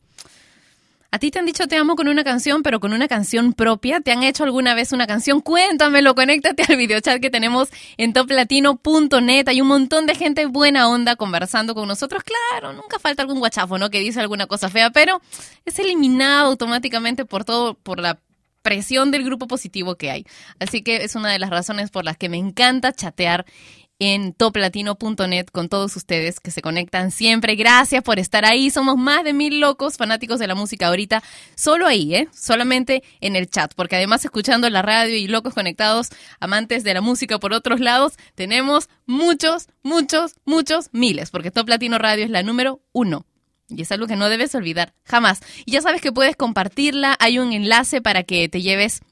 A 1.12 1.18
ti 1.18 1.32
te 1.32 1.40
han 1.40 1.46
dicho 1.46 1.66
te 1.66 1.76
amo 1.76 1.96
con 1.96 2.06
una 2.06 2.22
canción, 2.22 2.62
pero 2.62 2.78
con 2.78 2.92
una 2.92 3.08
canción 3.08 3.52
propia. 3.52 4.00
¿Te 4.00 4.12
han 4.12 4.22
hecho 4.22 4.44
alguna 4.44 4.74
vez 4.74 4.92
una 4.92 5.08
canción? 5.08 5.40
Cuéntamelo, 5.40 6.14
conéctate 6.14 6.62
al 6.68 6.76
videochat 6.76 7.20
que 7.20 7.30
tenemos 7.30 7.68
en 7.96 8.12
toplatino.net. 8.12 9.48
Hay 9.48 9.60
un 9.60 9.66
montón 9.66 10.06
de 10.06 10.14
gente 10.14 10.46
buena 10.46 10.88
onda 10.88 11.16
conversando 11.16 11.74
con 11.74 11.88
nosotros. 11.88 12.22
Claro, 12.22 12.72
nunca 12.72 13.00
falta 13.00 13.22
algún 13.22 13.40
guachafo, 13.40 13.76
¿no? 13.76 13.90
Que 13.90 13.98
dice 13.98 14.20
alguna 14.20 14.46
cosa 14.46 14.68
fea, 14.68 14.90
pero 14.90 15.20
es 15.64 15.80
eliminado 15.80 16.46
automáticamente 16.46 17.24
por 17.24 17.44
todo, 17.44 17.74
por 17.74 17.98
la 17.98 18.20
presión 18.62 19.10
del 19.10 19.24
grupo 19.24 19.48
positivo 19.48 19.96
que 19.96 20.10
hay. 20.10 20.26
Así 20.58 20.82
que 20.82 20.96
es 21.02 21.16
una 21.16 21.30
de 21.32 21.38
las 21.38 21.50
razones 21.50 21.90
por 21.90 22.04
las 22.04 22.16
que 22.16 22.28
me 22.28 22.36
encanta 22.36 22.92
chatear 22.92 23.46
en 24.00 24.32
toplatino.net 24.32 25.46
con 25.52 25.68
todos 25.68 25.94
ustedes 25.94 26.40
que 26.40 26.50
se 26.50 26.62
conectan 26.62 27.10
siempre. 27.10 27.54
Gracias 27.54 28.02
por 28.02 28.18
estar 28.18 28.44
ahí. 28.44 28.70
Somos 28.70 28.96
más 28.96 29.22
de 29.22 29.34
mil 29.34 29.60
locos 29.60 29.98
fanáticos 29.98 30.40
de 30.40 30.46
la 30.46 30.54
música 30.54 30.88
ahorita. 30.88 31.22
Solo 31.54 31.86
ahí, 31.86 32.14
¿eh? 32.14 32.28
Solamente 32.34 33.04
en 33.20 33.36
el 33.36 33.48
chat. 33.48 33.74
Porque 33.74 33.96
además 33.96 34.24
escuchando 34.24 34.68
la 34.70 34.82
radio 34.82 35.14
y 35.14 35.28
locos 35.28 35.54
conectados, 35.54 36.08
amantes 36.40 36.82
de 36.82 36.94
la 36.94 37.02
música 37.02 37.38
por 37.38 37.52
otros 37.52 37.78
lados, 37.78 38.14
tenemos 38.34 38.88
muchos, 39.06 39.68
muchos, 39.82 40.34
muchos 40.46 40.88
miles. 40.92 41.30
Porque 41.30 41.50
Top 41.50 41.68
Latino 41.68 41.98
Radio 41.98 42.24
es 42.24 42.30
la 42.30 42.42
número 42.42 42.80
uno. 42.92 43.26
Y 43.68 43.82
es 43.82 43.92
algo 43.92 44.06
que 44.06 44.16
no 44.16 44.28
debes 44.28 44.54
olvidar, 44.54 44.94
jamás. 45.04 45.40
Y 45.64 45.72
ya 45.72 45.82
sabes 45.82 46.00
que 46.00 46.10
puedes 46.10 46.36
compartirla. 46.36 47.16
Hay 47.20 47.38
un 47.38 47.52
enlace 47.52 48.00
para 48.00 48.24
que 48.24 48.48
te 48.48 48.62
lleves 48.62 49.02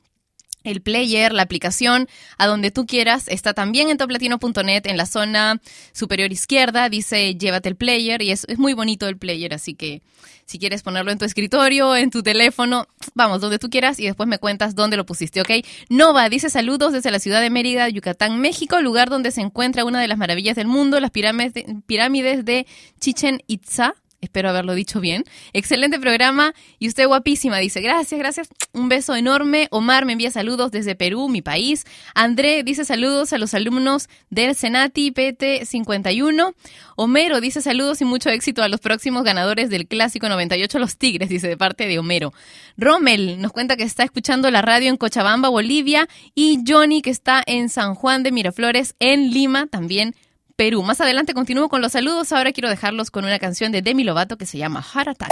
el 0.70 0.80
player, 0.80 1.32
la 1.32 1.42
aplicación, 1.42 2.08
a 2.36 2.46
donde 2.46 2.70
tú 2.70 2.86
quieras. 2.86 3.28
Está 3.28 3.54
también 3.54 3.90
en 3.90 3.98
toplatino.net, 3.98 4.86
en 4.86 4.96
la 4.96 5.06
zona 5.06 5.60
superior 5.92 6.32
izquierda. 6.32 6.88
Dice 6.88 7.34
llévate 7.34 7.68
el 7.68 7.76
player 7.76 8.22
y 8.22 8.30
es, 8.30 8.46
muy 8.58 8.74
bonito 8.74 9.08
el 9.08 9.16
player, 9.16 9.54
así 9.54 9.74
que 9.74 10.02
si 10.46 10.58
quieres 10.58 10.82
ponerlo 10.82 11.12
en 11.12 11.18
tu 11.18 11.24
escritorio, 11.24 11.94
en 11.94 12.10
tu 12.10 12.22
teléfono, 12.22 12.86
vamos, 13.14 13.40
donde 13.40 13.58
tú 13.58 13.68
quieras 13.68 14.00
y 14.00 14.04
después 14.04 14.28
me 14.28 14.38
cuentas 14.38 14.74
dónde 14.74 14.96
lo 14.96 15.04
pusiste, 15.04 15.42
¿ok? 15.42 15.50
Nova 15.90 16.28
dice 16.30 16.48
saludos 16.48 16.92
desde 16.92 17.10
la 17.10 17.18
ciudad 17.18 17.42
de 17.42 17.50
Mérida, 17.50 17.88
Yucatán, 17.88 18.40
México, 18.40 18.80
lugar 18.80 19.10
donde 19.10 19.30
se 19.30 19.42
encuentra 19.42 19.84
una 19.84 20.00
de 20.00 20.08
las 20.08 20.16
maravillas 20.16 20.56
del 20.56 20.66
mundo, 20.66 21.00
las 21.00 21.10
pirámides 21.10 21.52
de, 21.52 21.76
pirámides 21.86 22.44
de 22.44 22.66
Chichen 22.98 23.42
Itza. 23.46 23.94
Espero 24.20 24.48
haberlo 24.50 24.74
dicho 24.74 25.00
bien. 25.00 25.24
Excelente 25.52 26.00
programa 26.00 26.52
y 26.80 26.88
usted 26.88 27.06
guapísima. 27.06 27.58
Dice, 27.58 27.80
gracias, 27.80 28.18
gracias. 28.18 28.48
Un 28.72 28.88
beso 28.88 29.14
enorme. 29.14 29.68
Omar 29.70 30.06
me 30.06 30.12
envía 30.12 30.32
saludos 30.32 30.72
desde 30.72 30.96
Perú, 30.96 31.28
mi 31.28 31.40
país. 31.40 31.84
André 32.14 32.64
dice 32.64 32.84
saludos 32.84 33.32
a 33.32 33.38
los 33.38 33.54
alumnos 33.54 34.08
del 34.28 34.56
Senati 34.56 35.12
PT51. 35.12 36.54
Homero 36.96 37.40
dice 37.40 37.62
saludos 37.62 38.00
y 38.00 38.04
mucho 38.04 38.28
éxito 38.30 38.64
a 38.64 38.68
los 38.68 38.80
próximos 38.80 39.22
ganadores 39.22 39.70
del 39.70 39.86
Clásico 39.86 40.28
98, 40.28 40.80
los 40.80 40.96
Tigres, 40.96 41.28
dice 41.28 41.46
de 41.46 41.56
parte 41.56 41.86
de 41.86 41.98
Homero. 42.00 42.32
Rommel 42.76 43.40
nos 43.40 43.52
cuenta 43.52 43.76
que 43.76 43.84
está 43.84 44.02
escuchando 44.02 44.50
la 44.50 44.62
radio 44.62 44.88
en 44.90 44.96
Cochabamba, 44.96 45.48
Bolivia. 45.48 46.08
Y 46.34 46.64
Johnny 46.66 47.02
que 47.02 47.10
está 47.10 47.42
en 47.46 47.68
San 47.68 47.94
Juan 47.94 48.24
de 48.24 48.32
Miraflores, 48.32 48.96
en 48.98 49.30
Lima, 49.30 49.68
también 49.68 50.16
Perú. 50.58 50.82
Más 50.82 51.00
adelante 51.00 51.34
continúo 51.34 51.68
con 51.68 51.80
los 51.80 51.92
saludos. 51.92 52.32
Ahora 52.32 52.50
quiero 52.50 52.68
dejarlos 52.68 53.12
con 53.12 53.24
una 53.24 53.38
canción 53.38 53.70
de 53.70 53.80
Demi 53.80 54.02
Lovato 54.02 54.36
que 54.36 54.44
se 54.44 54.58
llama 54.58 54.82
Heart 54.82 55.10
Attack. 55.10 55.30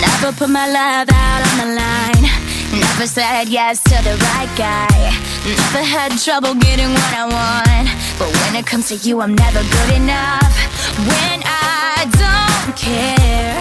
Never 0.00 0.32
put 0.38 0.48
my 0.48 0.66
love 0.66 1.10
out 1.12 1.42
on 1.44 1.58
the 1.58 1.66
line. 1.74 2.30
Never 2.72 3.06
said 3.06 3.48
yes 3.50 3.82
to 3.82 4.02
the 4.02 4.16
right 4.16 4.48
guy. 4.56 5.12
Never 5.44 5.84
had 5.84 6.18
trouble 6.18 6.54
getting 6.54 6.88
what 6.94 7.12
I 7.12 7.24
want. 7.28 7.90
But 8.18 8.28
when 8.40 8.56
it 8.56 8.64
comes 8.64 8.88
to 8.88 8.96
you, 9.06 9.20
I'm 9.20 9.34
never 9.34 9.60
good 9.60 9.96
enough. 9.96 10.48
When 10.96 11.42
I 11.44 12.06
don't 12.12 12.49
care, 12.76 13.58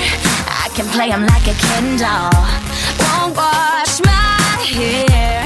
I 0.63 0.69
can 0.75 0.87
play 0.89 1.11
'em 1.11 1.25
like 1.25 1.47
a 1.47 1.55
Ken 1.65 1.97
doll. 1.97 2.45
Won't 2.99 3.35
wash 3.35 3.99
my 4.01 4.57
hair, 4.75 5.43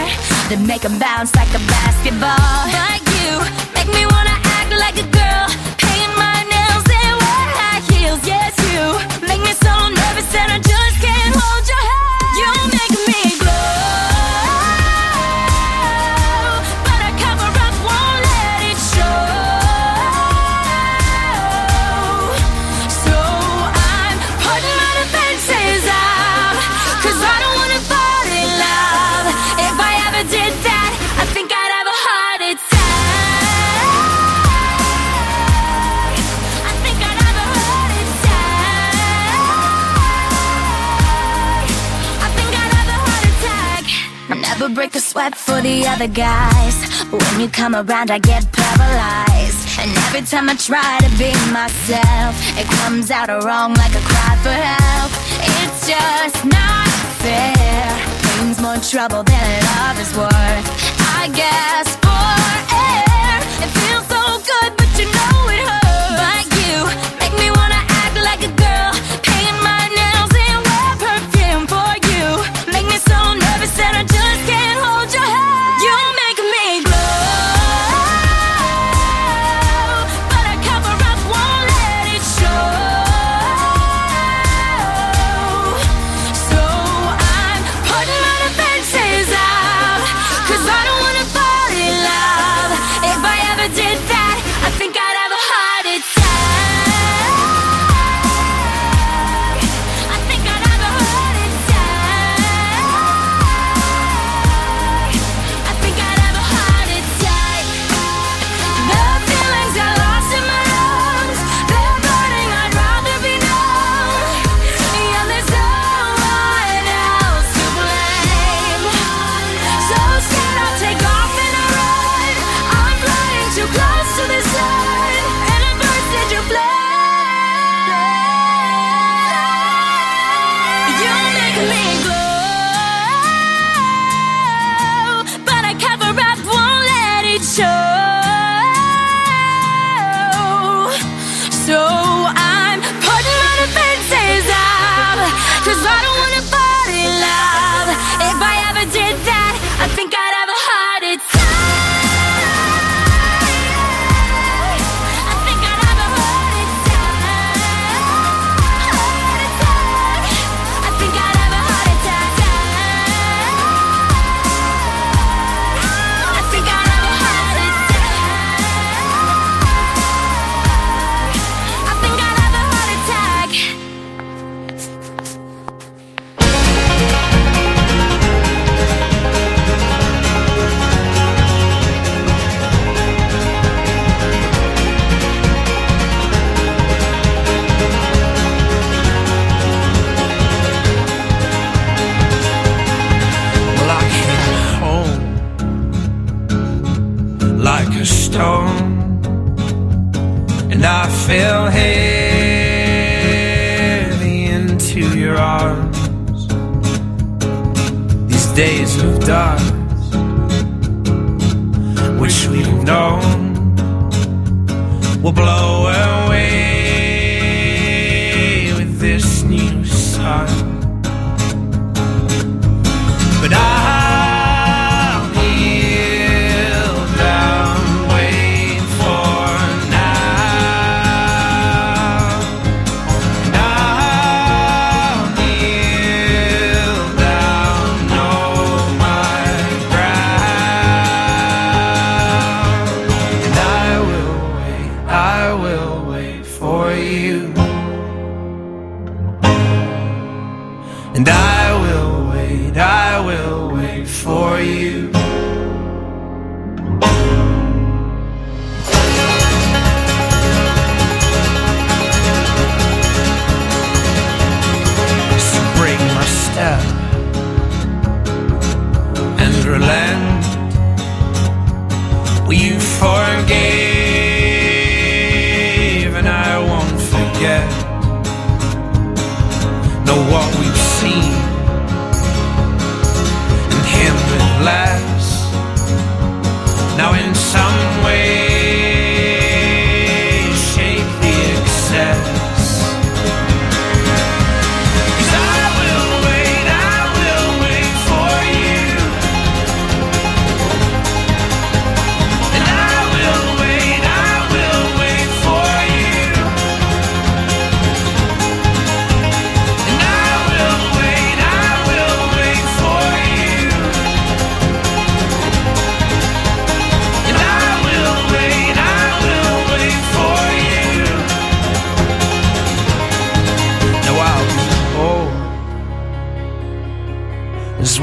then 0.49 0.65
make 0.65 0.83
'em 0.85 0.97
bounce 0.97 1.31
like 1.35 1.53
a 1.53 1.61
basketball. 1.75 2.59
But 2.75 3.01
you 3.15 3.31
make 3.75 3.89
me 3.97 4.05
wanna 4.13 4.37
act 4.57 4.71
like 4.83 4.97
a 5.05 5.07
girl, 5.19 5.45
paint 5.77 6.11
my 6.17 6.37
nails 6.53 6.87
and 7.01 7.15
wear 7.23 7.45
high 7.59 7.81
heels. 7.89 8.21
Yes, 8.33 8.53
you 8.71 8.83
make 9.29 9.41
me 9.47 9.53
so 9.65 9.73
nervous 9.99 10.27
that 10.35 10.49
I 10.55 10.59
Never 44.63 44.75
break 44.75 44.95
a 44.95 45.01
sweat 45.01 45.35
for 45.35 45.59
the 45.59 45.85
other 45.87 46.07
guys. 46.07 47.03
When 47.11 47.41
you 47.41 47.49
come 47.49 47.75
around, 47.75 48.09
I 48.09 48.17
get 48.17 48.49
paralyzed. 48.53 49.67
And 49.77 49.91
every 50.07 50.21
time 50.21 50.47
I 50.49 50.55
try 50.55 50.99
to 51.03 51.09
be 51.19 51.35
myself, 51.51 52.33
it 52.57 52.65
comes 52.79 53.11
out 53.11 53.27
wrong 53.43 53.73
like 53.73 53.91
a 53.91 54.03
cry 54.07 54.35
for 54.41 54.55
help. 54.55 55.11
It's 55.59 55.85
just 55.85 56.45
not 56.45 56.87
fair. 57.19 57.91
Pain's 58.23 58.61
more 58.61 58.77
trouble 58.77 59.23
than 59.23 59.47
love 59.75 59.99
is 59.99 60.15
worth. 60.15 60.65
I 61.19 61.27
guess 61.35 61.97
for 61.97 62.72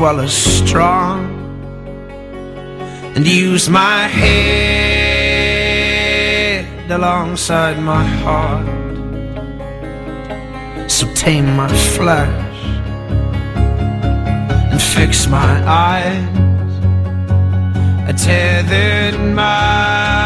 well 0.01 0.21
as 0.21 0.33
strong 0.33 1.21
and 3.15 3.27
use 3.27 3.69
my 3.69 4.09
head 4.09 5.61
alongside 6.91 7.79
my 7.79 8.03
heart. 8.23 8.67
So 10.91 11.07
tame 11.13 11.55
my 11.55 11.69
flesh 11.69 12.65
and 14.73 14.81
fix 14.81 15.27
my 15.27 15.63
eyes. 15.69 16.39
A 18.09 18.13
tethered 18.15 19.21
mind 19.35 20.20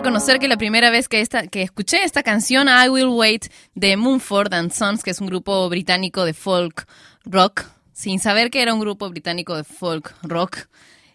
reconocer 0.00 0.38
que 0.38 0.48
la 0.48 0.56
primera 0.56 0.88
vez 0.88 1.08
que, 1.08 1.20
esta, 1.20 1.46
que 1.46 1.60
escuché 1.60 2.02
esta 2.04 2.22
canción, 2.22 2.68
I 2.68 2.88
Will 2.88 3.08
Wait, 3.08 3.52
de 3.74 3.98
Mumford 3.98 4.54
and 4.54 4.72
Sons, 4.72 5.02
que 5.02 5.10
es 5.10 5.20
un 5.20 5.26
grupo 5.26 5.68
británico 5.68 6.24
de 6.24 6.32
folk 6.32 6.88
rock, 7.26 7.66
sin 7.92 8.18
saber 8.18 8.50
que 8.50 8.62
era 8.62 8.72
un 8.72 8.80
grupo 8.80 9.10
británico 9.10 9.54
de 9.54 9.62
folk 9.62 10.14
rock, 10.22 10.68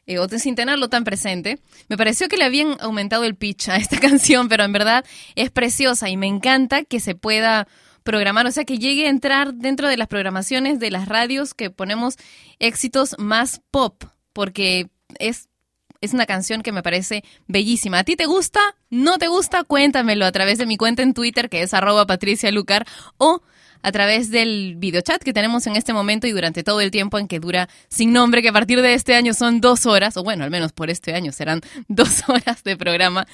eh, 0.05 0.19
o 0.19 0.29
sin 0.29 0.53
tenerlo 0.53 0.87
tan 0.87 1.03
presente, 1.03 1.57
me 1.87 1.97
pareció 1.97 2.27
que 2.27 2.37
le 2.37 2.43
habían 2.43 2.77
aumentado 2.79 3.23
el 3.23 3.33
pitch 3.33 3.69
a 3.69 3.77
esta 3.77 3.97
canción, 3.99 4.49
pero 4.49 4.63
en 4.63 4.71
verdad 4.71 5.03
es 5.33 5.49
preciosa 5.49 6.07
y 6.09 6.15
me 6.15 6.27
encanta 6.27 6.83
que 6.83 6.99
se 6.99 7.15
pueda 7.15 7.67
programar, 8.03 8.45
o 8.45 8.51
sea, 8.51 8.65
que 8.65 8.77
llegue 8.77 9.07
a 9.07 9.09
entrar 9.09 9.55
dentro 9.55 9.87
de 9.87 9.97
las 9.97 10.07
programaciones 10.07 10.77
de 10.77 10.91
las 10.91 11.07
radios 11.07 11.55
que 11.55 11.71
ponemos 11.71 12.17
éxitos 12.59 13.15
más 13.17 13.61
pop, 13.71 14.03
porque 14.31 14.91
es 15.17 15.49
es 16.05 16.13
una 16.13 16.25
canción 16.25 16.61
que 16.61 16.71
me 16.71 16.83
parece 16.83 17.23
bellísima. 17.47 17.99
¿A 17.99 18.03
ti 18.03 18.15
te 18.15 18.25
gusta? 18.25 18.59
¿No 18.89 19.17
te 19.17 19.27
gusta? 19.27 19.63
Cuéntamelo 19.63 20.25
a 20.25 20.31
través 20.31 20.57
de 20.57 20.65
mi 20.65 20.77
cuenta 20.77 21.03
en 21.03 21.13
Twitter, 21.13 21.49
que 21.49 21.61
es 21.61 21.73
arroba 21.73 22.05
patricialucar, 22.07 22.87
o 23.17 23.41
a 23.85 23.91
través 23.91 24.31
del 24.31 24.75
videochat 24.77 25.21
que 25.21 25.31
tenemos 25.31 25.67
en 25.67 25.75
este 25.75 25.93
momento 25.93 26.25
y 26.25 26.31
durante 26.31 26.63
todo 26.63 26.81
el 26.81 26.89
tiempo 26.89 27.19
en 27.19 27.27
que 27.27 27.39
dura 27.39 27.69
sin 27.87 28.13
nombre, 28.13 28.41
que 28.41 28.49
a 28.49 28.53
partir 28.53 28.81
de 28.81 28.95
este 28.95 29.13
año 29.13 29.35
son 29.35 29.61
dos 29.61 29.85
horas, 29.85 30.17
o 30.17 30.23
bueno, 30.23 30.43
al 30.43 30.49
menos 30.49 30.71
por 30.71 30.89
este 30.89 31.13
año 31.13 31.31
serán 31.31 31.61
dos 31.87 32.23
horas 32.27 32.63
de 32.63 32.77
programa. 32.77 33.27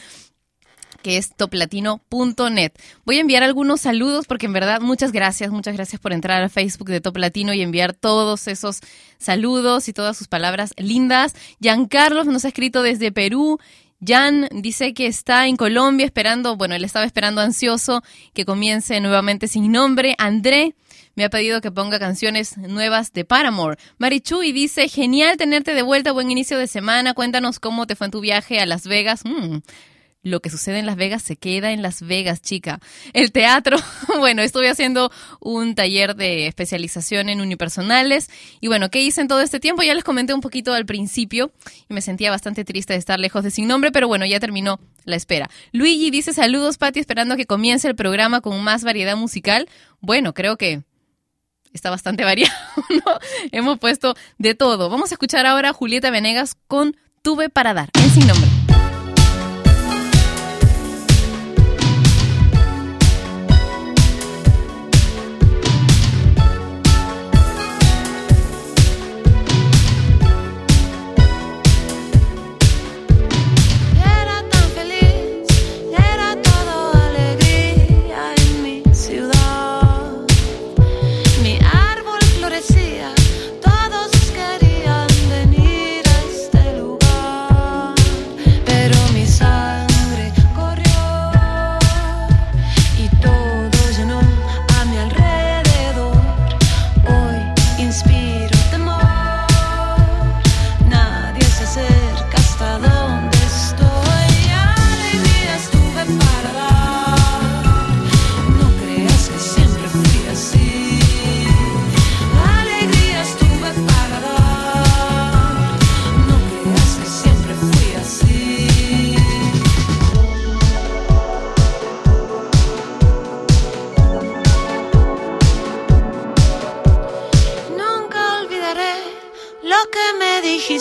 Que 1.01 1.17
es 1.17 1.35
toplatino.net. 1.35 2.71
Voy 3.05 3.17
a 3.17 3.21
enviar 3.21 3.43
algunos 3.43 3.81
saludos 3.81 4.27
porque 4.27 4.45
en 4.45 4.53
verdad 4.53 4.81
muchas 4.81 5.11
gracias, 5.11 5.51
muchas 5.51 5.75
gracias 5.75 6.01
por 6.01 6.13
entrar 6.13 6.41
al 6.41 6.49
Facebook 6.49 6.89
de 6.89 7.01
Top 7.01 7.17
Latino 7.17 7.53
y 7.53 7.61
enviar 7.61 7.93
todos 7.93 8.47
esos 8.47 8.79
saludos 9.17 9.87
y 9.87 9.93
todas 9.93 10.17
sus 10.17 10.27
palabras 10.27 10.73
lindas. 10.77 11.35
Giancarlos 11.59 12.27
nos 12.27 12.45
ha 12.45 12.49
escrito 12.49 12.83
desde 12.83 13.11
Perú. 13.11 13.59
Jan 14.05 14.49
dice 14.51 14.93
que 14.93 15.05
está 15.05 15.45
en 15.45 15.57
Colombia 15.57 16.05
esperando, 16.05 16.55
bueno, 16.57 16.73
él 16.73 16.83
estaba 16.83 17.05
esperando 17.05 17.41
ansioso 17.41 18.01
que 18.33 18.45
comience 18.45 18.99
nuevamente 18.99 19.47
sin 19.47 19.71
nombre. 19.71 20.15
André 20.17 20.75
me 21.15 21.23
ha 21.23 21.29
pedido 21.29 21.61
que 21.61 21.71
ponga 21.71 21.99
canciones 21.99 22.57
nuevas 22.57 23.13
de 23.13 23.25
Paramore. 23.25 23.77
Marichuy 23.97 24.53
dice, 24.53 24.87
genial 24.87 25.37
tenerte 25.37 25.73
de 25.73 25.81
vuelta, 25.81 26.13
buen 26.13 26.31
inicio 26.31 26.57
de 26.57 26.67
semana. 26.67 27.13
Cuéntanos 27.13 27.59
cómo 27.59 27.85
te 27.85 27.95
fue 27.95 28.05
en 28.05 28.11
tu 28.11 28.21
viaje 28.21 28.59
a 28.59 28.65
Las 28.65 28.87
Vegas. 28.87 29.21
Mm, 29.25 29.57
lo 30.23 30.39
que 30.39 30.49
sucede 30.49 30.79
en 30.79 30.85
Las 30.85 30.95
Vegas 30.95 31.23
se 31.23 31.35
queda 31.35 31.71
en 31.71 31.81
Las 31.81 32.01
Vegas, 32.01 32.41
chica. 32.41 32.79
El 33.13 33.31
teatro, 33.31 33.77
bueno, 34.19 34.41
estuve 34.41 34.69
haciendo 34.69 35.11
un 35.39 35.75
taller 35.75 36.15
de 36.15 36.47
especialización 36.47 37.29
en 37.29 37.41
unipersonales 37.41 38.29
y 38.59 38.67
bueno, 38.67 38.89
¿qué 38.89 39.01
hice 39.01 39.21
en 39.21 39.27
todo 39.27 39.41
este 39.41 39.59
tiempo? 39.59 39.81
Ya 39.83 39.93
les 39.93 40.03
comenté 40.03 40.33
un 40.33 40.41
poquito 40.41 40.73
al 40.73 40.85
principio 40.85 41.51
y 41.89 41.93
me 41.93 42.01
sentía 42.01 42.29
bastante 42.29 42.63
triste 42.63 42.93
de 42.93 42.99
estar 42.99 43.19
lejos 43.19 43.43
de 43.43 43.51
Sin 43.51 43.67
Nombre, 43.67 43.91
pero 43.91 44.07
bueno, 44.07 44.25
ya 44.25 44.39
terminó 44.39 44.79
la 45.05 45.15
espera. 45.15 45.49
Luigi 45.71 46.11
dice 46.11 46.33
saludos, 46.33 46.77
Pati, 46.77 46.99
esperando 46.99 47.35
que 47.35 47.45
comience 47.45 47.87
el 47.87 47.95
programa 47.95 48.41
con 48.41 48.63
más 48.63 48.83
variedad 48.83 49.17
musical. 49.17 49.67
Bueno, 49.99 50.33
creo 50.33 50.57
que 50.57 50.83
está 51.73 51.89
bastante 51.89 52.23
variado, 52.25 52.53
¿no? 52.89 53.19
Hemos 53.51 53.79
puesto 53.79 54.15
de 54.37 54.53
todo. 54.53 54.89
Vamos 54.89 55.11
a 55.11 55.15
escuchar 55.15 55.45
ahora 55.45 55.69
a 55.69 55.73
Julieta 55.73 56.11
Venegas 56.11 56.55
con 56.67 56.95
Tuve 57.23 57.49
para 57.49 57.73
dar, 57.73 57.89
en 57.93 58.09
Sin 58.09 58.27
Nombre. 58.27 58.60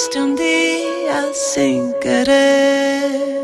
Me 0.01 0.07
dijiste 0.07 0.23
un 0.23 0.37
día 0.37 1.27
sin 1.35 1.93
querer. 2.01 3.40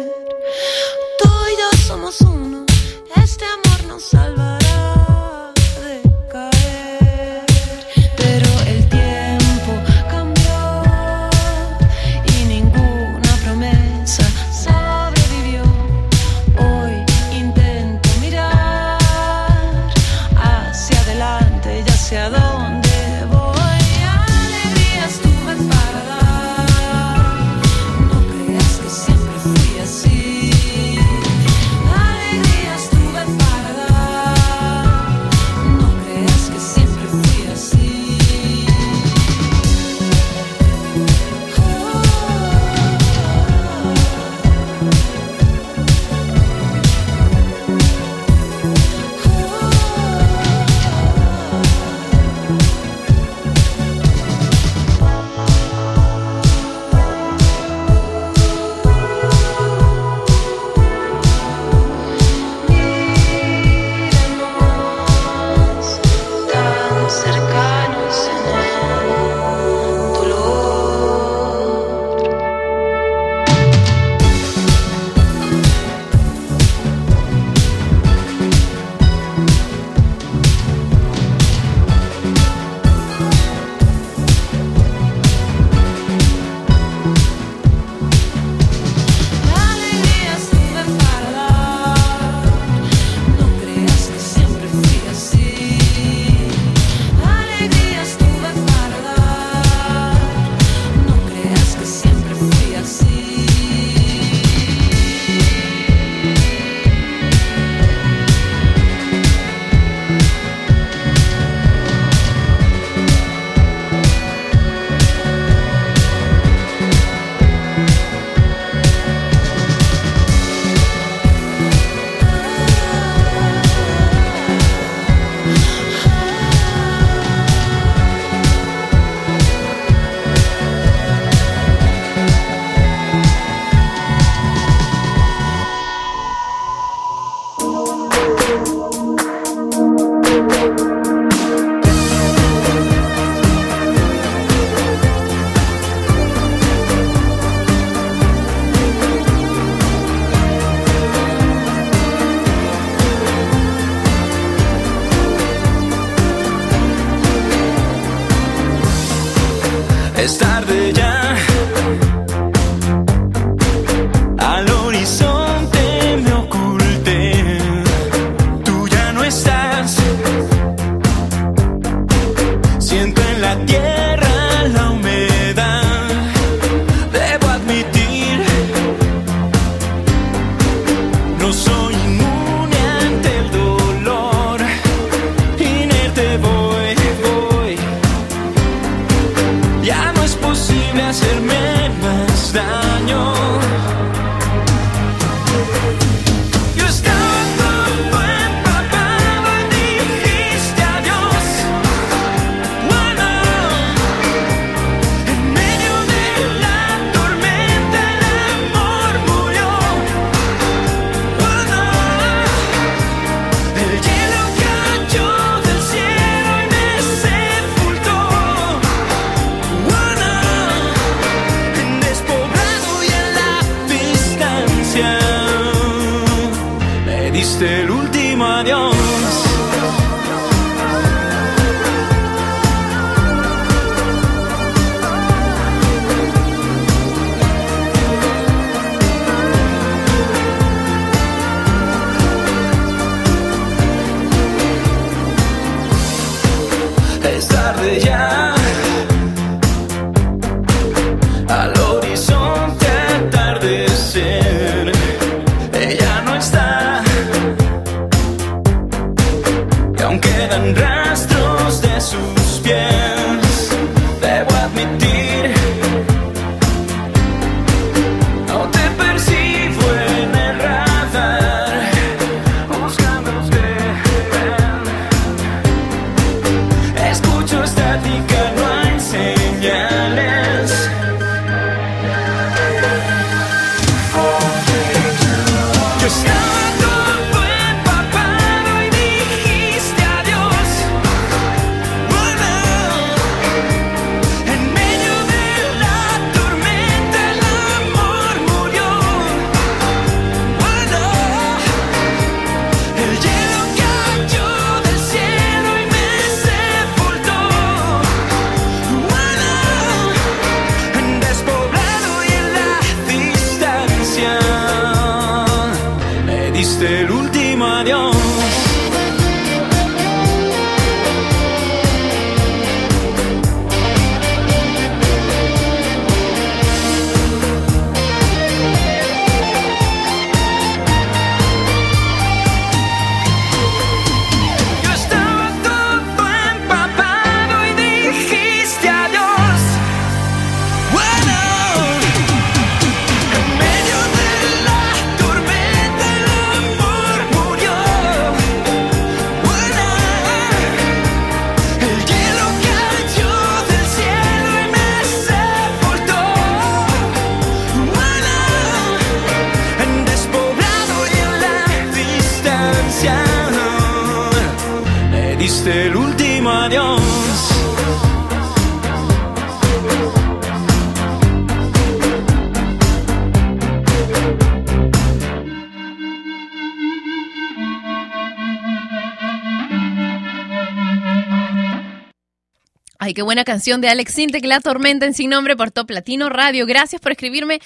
Buena 383.27 383.45
canción 383.45 383.81
de 383.81 383.89
Alex 383.89 384.15
Sintek, 384.15 384.45
La 384.45 384.61
Tormenta 384.61 385.05
en 385.05 385.13
Sin 385.13 385.31
Nombre 385.31 385.57
por 385.57 385.73
Top 385.73 385.91
Latino 385.91 386.29
Radio. 386.29 386.65
Gracias 386.65 387.01
por 387.01 387.11
escribirme 387.11 387.59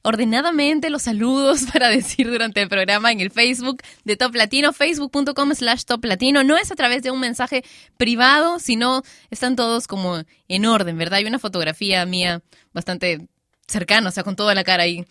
ordenadamente 0.00 0.88
los 0.88 1.02
saludos 1.02 1.64
para 1.72 1.90
decir 1.90 2.26
durante 2.26 2.62
el 2.62 2.70
programa 2.70 3.12
en 3.12 3.20
el 3.20 3.30
Facebook 3.30 3.82
de 4.04 4.16
Top 4.16 4.34
Latino, 4.34 4.72
facebook.com 4.72 5.54
slash 5.54 5.84
Top 5.84 6.02
Latino. 6.06 6.42
No 6.42 6.56
es 6.56 6.72
a 6.72 6.74
través 6.74 7.02
de 7.02 7.10
un 7.10 7.20
mensaje 7.20 7.64
privado, 7.98 8.58
sino 8.58 9.02
están 9.30 9.56
todos 9.56 9.86
como 9.88 10.22
en 10.48 10.64
orden, 10.64 10.96
¿verdad? 10.96 11.18
Hay 11.18 11.26
una 11.26 11.38
fotografía 11.38 12.06
mía 12.06 12.40
bastante 12.72 13.28
cercana, 13.68 14.08
o 14.08 14.10
sea, 14.10 14.24
con 14.24 14.36
toda 14.36 14.54
la 14.54 14.64
cara 14.64 14.84
ahí 14.84 15.04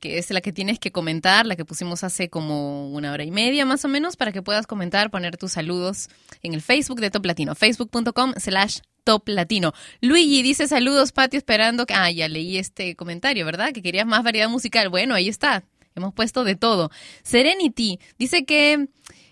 que 0.00 0.16
es 0.16 0.30
la 0.30 0.40
que 0.40 0.52
tienes 0.54 0.78
que 0.78 0.92
comentar, 0.92 1.44
la 1.44 1.56
que 1.56 1.66
pusimos 1.66 2.04
hace 2.04 2.30
como 2.30 2.90
una 2.90 3.12
hora 3.12 3.24
y 3.24 3.30
media 3.30 3.66
más 3.66 3.84
o 3.84 3.88
menos, 3.88 4.16
para 4.16 4.32
que 4.32 4.40
puedas 4.40 4.66
comentar, 4.66 5.10
poner 5.10 5.36
tus 5.36 5.52
saludos 5.52 6.08
en 6.42 6.54
el 6.54 6.62
Facebook 6.62 7.00
de 7.00 7.10
Top 7.10 7.26
Latino, 7.26 7.54
facebook.com 7.54 8.32
slash 8.38 8.78
Top 9.06 9.28
Latino. 9.28 9.72
Luigi 10.00 10.42
dice 10.42 10.66
saludos, 10.66 11.12
Patio, 11.12 11.38
esperando 11.38 11.86
que... 11.86 11.94
Ah, 11.94 12.10
ya 12.10 12.28
leí 12.28 12.58
este 12.58 12.96
comentario, 12.96 13.46
¿verdad? 13.46 13.72
Que 13.72 13.80
querías 13.80 14.04
más 14.04 14.24
variedad 14.24 14.48
musical. 14.48 14.88
Bueno, 14.88 15.14
ahí 15.14 15.28
está. 15.28 15.62
Hemos 15.94 16.12
puesto 16.12 16.42
de 16.42 16.56
todo. 16.56 16.90
Serenity 17.22 18.00
dice 18.18 18.44
que 18.44 18.88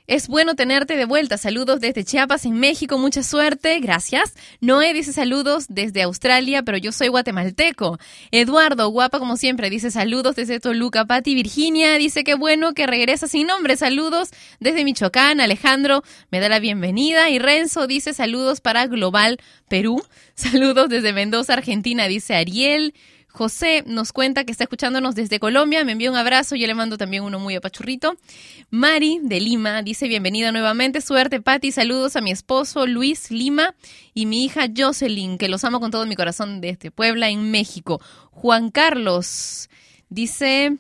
es 0.06 0.28
bueno 0.28 0.54
tenerte 0.54 0.96
de 0.96 1.06
vuelta. 1.06 1.38
Saludos 1.38 1.80
desde 1.80 2.04
Chiapas, 2.04 2.44
en 2.44 2.60
México. 2.60 2.98
Mucha 2.98 3.22
suerte. 3.22 3.80
Gracias. 3.80 4.34
Noé 4.60 4.92
dice 4.92 5.14
saludos 5.14 5.64
desde 5.70 6.02
Australia, 6.02 6.62
pero 6.62 6.76
yo 6.76 6.92
soy 6.92 7.08
guatemalteco. 7.08 7.98
Eduardo, 8.30 8.88
guapa 8.90 9.18
como 9.18 9.38
siempre, 9.38 9.70
dice 9.70 9.90
saludos 9.90 10.36
desde 10.36 10.60
Toluca. 10.60 11.06
Pati 11.06 11.34
Virginia 11.34 11.94
dice 11.94 12.22
que 12.22 12.34
bueno 12.34 12.74
que 12.74 12.86
regresa 12.86 13.28
sin 13.28 13.46
nombre. 13.46 13.78
Saludos 13.78 14.28
desde 14.60 14.84
Michoacán. 14.84 15.40
Alejandro 15.40 16.02
me 16.30 16.40
da 16.40 16.50
la 16.50 16.58
bienvenida. 16.58 17.30
Y 17.30 17.38
Renzo 17.38 17.86
dice 17.86 18.12
saludos 18.12 18.60
para 18.60 18.86
Global 18.86 19.38
Perú. 19.68 20.02
Saludos 20.34 20.88
desde 20.88 21.12
Mendoza, 21.12 21.54
Argentina, 21.54 22.08
dice 22.08 22.34
Ariel. 22.34 22.92
José 23.34 23.82
nos 23.84 24.12
cuenta 24.12 24.44
que 24.44 24.52
está 24.52 24.62
escuchándonos 24.62 25.16
desde 25.16 25.40
Colombia, 25.40 25.84
me 25.84 25.90
envía 25.90 26.08
un 26.08 26.16
abrazo, 26.16 26.54
yo 26.54 26.68
le 26.68 26.74
mando 26.74 26.96
también 26.96 27.24
uno 27.24 27.40
muy 27.40 27.56
apachurrito. 27.56 28.16
Mari 28.70 29.18
de 29.22 29.40
Lima 29.40 29.82
dice 29.82 30.06
bienvenida 30.06 30.52
nuevamente, 30.52 31.00
suerte 31.00 31.40
Patti, 31.40 31.72
saludos 31.72 32.14
a 32.14 32.20
mi 32.20 32.30
esposo 32.30 32.86
Luis 32.86 33.32
Lima 33.32 33.74
y 34.14 34.26
mi 34.26 34.44
hija 34.44 34.68
Jocelyn, 34.74 35.36
que 35.36 35.48
los 35.48 35.64
amo 35.64 35.80
con 35.80 35.90
todo 35.90 36.06
mi 36.06 36.14
corazón 36.14 36.60
desde 36.60 36.92
Puebla, 36.92 37.28
en 37.28 37.50
México. 37.50 38.00
Juan 38.30 38.70
Carlos 38.70 39.68
dice... 40.08 40.76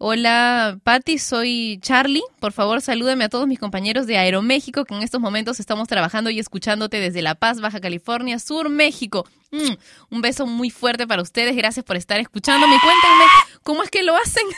Hola, 0.00 0.78
Patti, 0.84 1.18
soy 1.18 1.80
Charlie. 1.82 2.22
Por 2.38 2.52
favor, 2.52 2.80
salúdame 2.80 3.24
a 3.24 3.28
todos 3.28 3.48
mis 3.48 3.58
compañeros 3.58 4.06
de 4.06 4.16
Aeroméxico 4.16 4.84
que 4.84 4.94
en 4.94 5.02
estos 5.02 5.20
momentos 5.20 5.58
estamos 5.58 5.88
trabajando 5.88 6.30
y 6.30 6.38
escuchándote 6.38 7.00
desde 7.00 7.20
La 7.20 7.34
Paz, 7.34 7.60
Baja 7.60 7.80
California 7.80 8.38
Sur, 8.38 8.68
México. 8.68 9.28
Mm, 9.50 9.72
un 10.10 10.20
beso 10.20 10.46
muy 10.46 10.70
fuerte 10.70 11.08
para 11.08 11.20
ustedes. 11.20 11.56
Gracias 11.56 11.84
por 11.84 11.96
estar 11.96 12.20
escuchándome. 12.20 12.76
Cuéntenme 12.80 13.24
cómo 13.64 13.82
es 13.82 13.90
que 13.90 14.04
lo 14.04 14.16
hacen. 14.16 14.44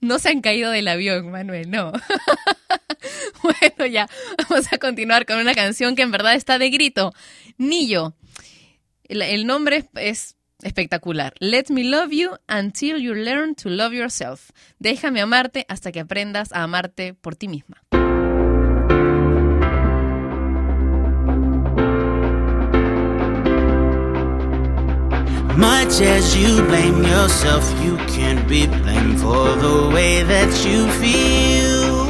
No 0.00 0.18
se 0.18 0.30
han 0.30 0.40
caído 0.40 0.70
del 0.70 0.88
avión, 0.88 1.30
Manuel, 1.30 1.70
no. 1.70 1.92
Bueno, 3.42 3.84
ya, 3.84 4.08
vamos 4.48 4.72
a 4.72 4.78
continuar 4.78 5.26
con 5.26 5.36
una 5.36 5.54
canción 5.54 5.96
que 5.96 6.00
en 6.00 6.10
verdad 6.10 6.32
está 6.32 6.58
de 6.58 6.70
grito. 6.70 7.12
Nillo. 7.58 8.14
El, 9.06 9.20
el 9.20 9.46
nombre 9.46 9.86
es 9.96 10.36
espectacular. 10.64 11.32
Let 11.38 11.70
me 11.70 11.84
love 11.84 12.12
you 12.12 12.32
until 12.48 12.98
you 12.98 13.14
learn 13.14 13.54
to 13.56 13.68
love 13.68 13.94
yourself. 13.94 14.50
Déjame 14.78 15.20
amarte 15.20 15.64
hasta 15.68 15.92
que 15.92 16.00
aprendas 16.00 16.52
a 16.52 16.62
amarte 16.62 17.14
por 17.14 17.36
ti 17.36 17.48
misma. 17.48 17.76
Much 25.56 26.00
as 26.00 26.36
you 26.36 26.62
blame 26.64 27.04
yourself, 27.04 27.64
you 27.84 27.96
can't 28.08 28.48
be 28.48 28.66
blamed 28.66 29.20
for 29.20 29.54
the 29.54 29.88
way 29.94 30.24
that 30.24 30.50
you 30.66 30.88
feel. 30.98 32.06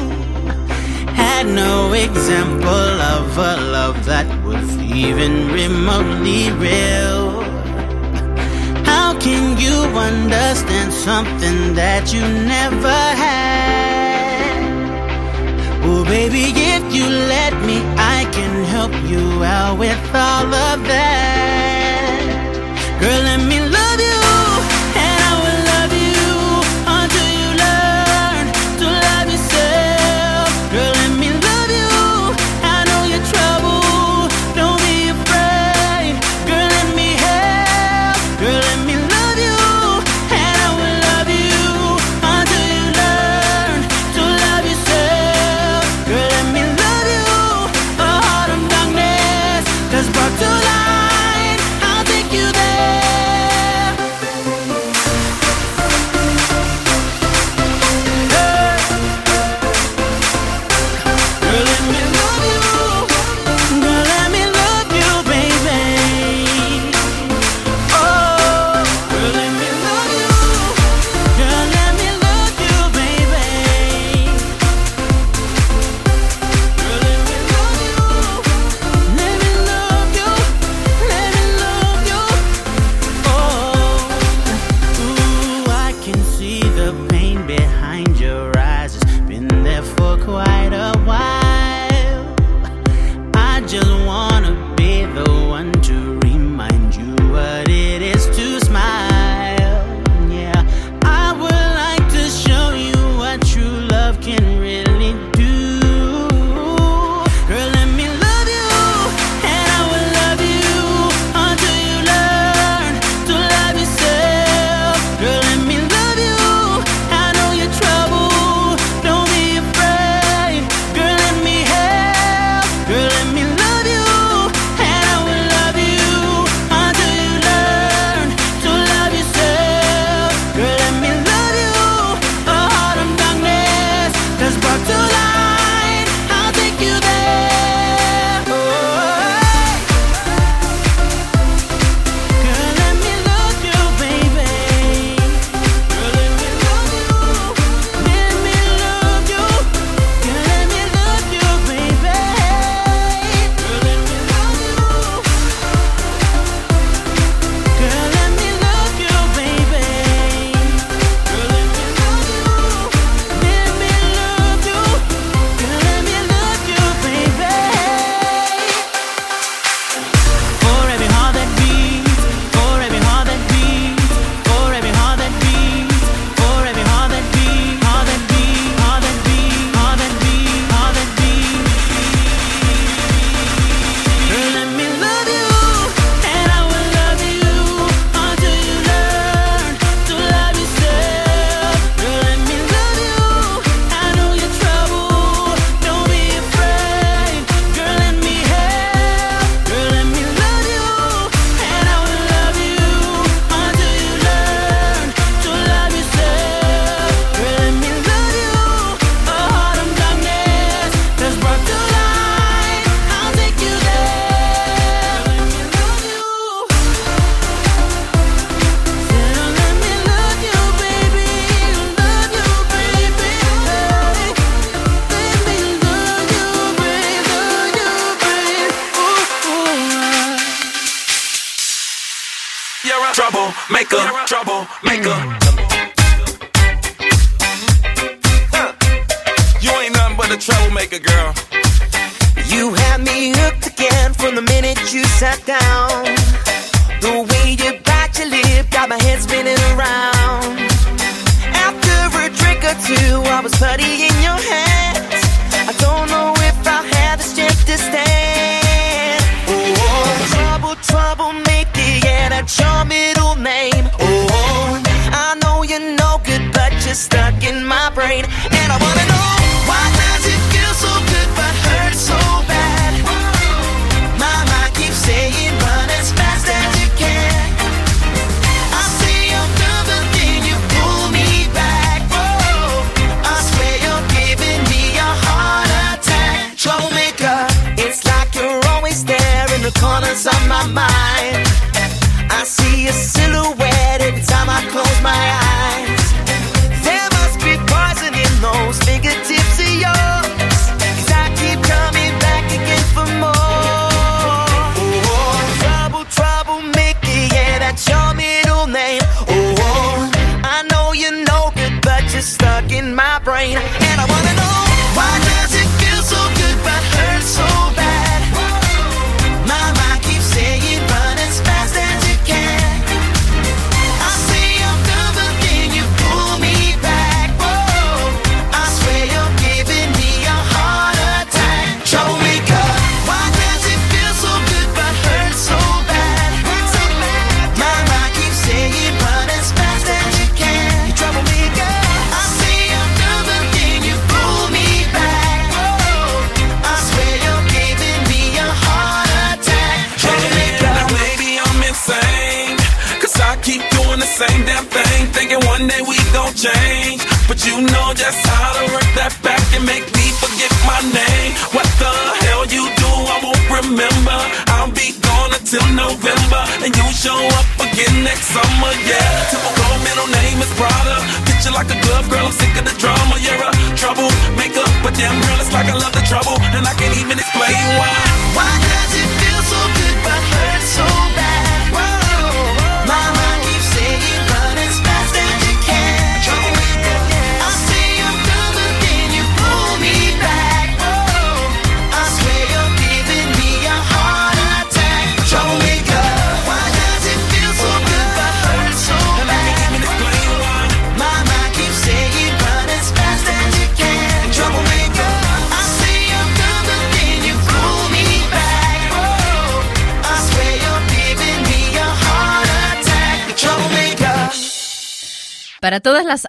Had 1.14 1.46
no 1.48 1.92
example 1.92 3.00
of 3.14 3.36
a 3.36 3.56
love 3.70 4.06
that 4.06 4.26
was 4.44 4.78
even 4.78 5.52
remotely 5.52 6.50
real. 6.52 7.33
How 8.94 9.10
can 9.18 9.58
you 9.64 9.76
understand 10.08 10.92
something 10.92 11.74
that 11.74 12.12
you 12.14 12.22
never 12.54 13.00
had? 13.24 14.64
Well, 15.82 16.04
baby, 16.04 16.44
if 16.74 16.84
you 16.94 17.06
let 17.34 17.52
me, 17.68 17.78
I 18.16 18.18
can 18.36 18.52
help 18.76 18.94
you 19.10 19.42
out 19.42 19.78
with 19.78 20.04
all 20.14 20.48
of 20.68 20.78
that. 20.92 22.44
Girl, 23.00 23.22
let 23.30 23.40
me 23.50 23.63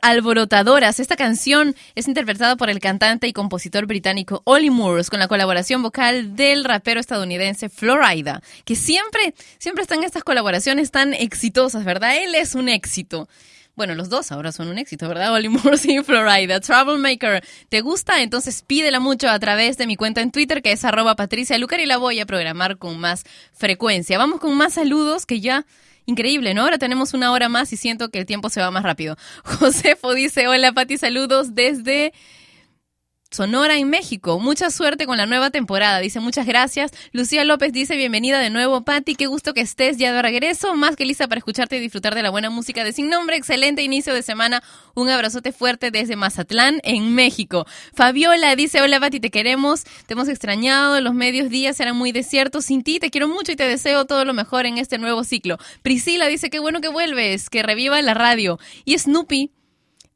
Alborotadoras, 0.02 1.00
esta 1.00 1.16
canción 1.16 1.76
es 1.94 2.08
interpretada 2.08 2.56
por 2.56 2.70
el 2.70 2.80
cantante 2.80 3.28
y 3.28 3.34
compositor 3.34 3.86
británico 3.86 4.42
Ollie 4.46 4.72
Moores 4.72 5.10
con 5.10 5.20
la 5.20 5.28
colaboración 5.28 5.84
vocal 5.84 6.36
del 6.36 6.64
rapero 6.64 7.00
estadounidense 7.00 7.70
Florida, 7.70 8.42
que 8.66 8.76
siempre, 8.76 9.36
siempre 9.60 9.84
están 9.84 10.04
estas 10.04 10.24
colaboraciones 10.24 10.92
tan 10.92 11.14
exitosas, 11.14 11.86
¿verdad? 11.86 12.18
Él 12.18 12.34
es 12.36 12.56
un 12.56 12.68
éxito. 12.68 13.28
Bueno, 13.76 13.94
los 13.94 14.10
dos 14.10 14.32
ahora 14.32 14.52
son 14.52 14.70
un 14.70 14.78
éxito, 14.78 15.08
¿verdad? 15.08 15.34
Ollie 15.34 15.50
Moores 15.50 15.86
y 15.86 16.02
Florida. 16.02 16.62
Troublemaker, 16.62 17.44
¿te 17.70 17.82
gusta? 17.82 18.22
Entonces 18.22 18.64
pídela 18.64 19.00
mucho 19.00 19.30
a 19.30 19.38
través 19.38 19.78
de 19.78 19.86
mi 19.86 19.98
cuenta 19.98 20.22
en 20.22 20.32
Twitter, 20.32 20.62
que 20.62 20.72
es 20.72 20.86
arroba 20.86 21.16
Patricia 21.16 21.58
Lucar, 21.58 21.80
y 21.82 21.86
la 21.86 21.98
voy 21.98 22.20
a 22.22 22.26
programar 22.26 22.78
con 22.78 22.98
más 22.98 23.24
frecuencia. 23.54 24.18
Vamos 24.18 24.40
con 24.40 24.56
más 24.56 24.74
saludos 24.74 25.26
que 25.26 25.42
ya 25.42 25.66
Increíble, 26.06 26.54
¿no? 26.54 26.62
Ahora 26.62 26.78
tenemos 26.78 27.14
una 27.14 27.32
hora 27.32 27.50
más 27.50 27.74
y 27.74 27.78
siento 27.78 28.10
que 28.10 28.20
el 28.20 28.26
tiempo 28.26 28.50
se 28.50 28.62
va 28.62 28.70
más 28.72 28.84
rápido. 28.84 29.18
Josefo 29.44 30.14
dice, 30.14 30.48
hola 30.48 30.72
Pati, 30.72 30.98
saludos 30.98 31.56
desde 31.56 32.14
Sonora 33.36 33.78
en 33.78 33.90
México. 33.90 34.40
Mucha 34.40 34.72
suerte 34.72 35.06
con 35.06 35.18
la 35.18 35.26
nueva 35.26 35.50
temporada. 35.50 36.00
Dice 36.00 36.22
muchas 36.22 36.46
gracias. 36.46 36.92
Lucía 37.12 37.44
López 37.44 37.74
dice 37.74 37.98
bienvenida 37.98 38.40
de 38.40 38.50
nuevo, 38.50 38.86
Patti. 38.86 39.16
Qué 39.16 39.28
gusto 39.28 39.54
que 39.54 39.60
estés 39.60 39.98
ya 39.98 40.14
de 40.14 40.22
regreso. 40.22 40.74
Más 40.76 40.96
que 40.96 41.04
lista 41.04 41.28
para 41.28 41.40
escucharte 41.40 41.76
y 41.76 41.82
disfrutar 41.82 42.16
de 42.16 42.24
la 42.24 42.30
buena 42.30 42.50
música 42.50 42.86
de 42.86 42.94
Sin 42.94 43.10
Nombre. 43.10 43.36
Excelente 43.36 43.84
inicio 43.84 44.14
de 44.14 44.22
semana. 44.22 44.64
Un 44.94 45.10
abrazote 45.10 45.52
fuerte 45.52 45.92
desde 45.92 46.16
Mazatlán, 46.16 46.80
en 46.84 47.14
México. 47.14 47.66
Fabiola 47.94 48.56
dice 48.56 48.82
hola, 48.82 49.02
Patti, 49.02 49.20
te 49.20 49.32
queremos. 49.32 49.84
Te 49.84 50.14
hemos 50.14 50.30
extrañado. 50.30 51.02
Los 51.02 51.14
medios 51.14 51.50
días 51.50 51.78
eran 51.82 51.98
muy 51.98 52.14
desiertos 52.14 52.64
sin 52.64 52.84
ti. 52.84 53.00
Te 53.00 53.12
quiero 53.12 53.28
mucho 53.28 53.52
y 53.52 53.58
te 53.58 53.68
deseo 53.68 54.06
todo 54.06 54.24
lo 54.24 54.34
mejor 54.34 54.66
en 54.66 54.78
este 54.78 54.98
nuevo 54.98 55.26
ciclo. 55.26 55.58
Priscila 55.82 56.28
dice 56.28 56.50
qué 56.50 56.60
bueno 56.60 56.80
que 56.80 56.88
vuelves. 56.88 57.50
Que 57.50 57.64
reviva 57.64 58.02
la 58.02 58.14
radio. 58.14 58.60
Y 58.86 58.98
Snoopy 58.98 59.52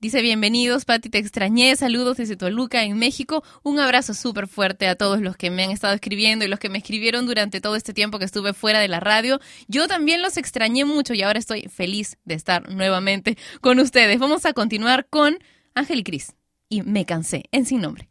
Dice, 0.01 0.21
bienvenidos, 0.21 0.85
Pati, 0.85 1.09
te 1.09 1.17
extrañé, 1.17 1.75
saludos 1.75 2.15
desde 2.15 2.37
Toluca, 2.37 2.83
en 2.83 2.97
México. 2.97 3.43
Un 3.63 3.79
abrazo 3.79 4.13
súper 4.13 4.47
fuerte 4.47 4.87
a 4.87 4.95
todos 4.95 5.19
los 5.19 5.35
que 5.35 5.51
me 5.51 5.65
han 5.65 5.71
estado 5.71 5.93
escribiendo 5.93 6.45
y 6.45 6.47
los 6.47 6.57
que 6.57 6.69
me 6.69 6.77
escribieron 6.77 7.25
durante 7.25 7.59
todo 7.59 7.75
este 7.75 7.93
tiempo 7.93 8.17
que 8.17 8.23
estuve 8.23 8.53
fuera 8.53 8.79
de 8.79 8.87
la 8.87 9.01
radio. 9.01 9.41
Yo 9.67 9.89
también 9.89 10.21
los 10.21 10.37
extrañé 10.37 10.85
mucho 10.85 11.13
y 11.13 11.21
ahora 11.21 11.37
estoy 11.37 11.67
feliz 11.67 12.17
de 12.23 12.35
estar 12.35 12.69
nuevamente 12.69 13.37
con 13.59 13.77
ustedes. 13.79 14.19
Vamos 14.19 14.45
a 14.45 14.53
continuar 14.53 15.05
con 15.09 15.37
Ángel 15.75 15.99
y 15.99 16.03
Cris 16.05 16.33
y 16.69 16.81
Me 16.83 17.05
Cansé, 17.05 17.43
en 17.51 17.65
Sin 17.65 17.81
Nombre. 17.81 18.07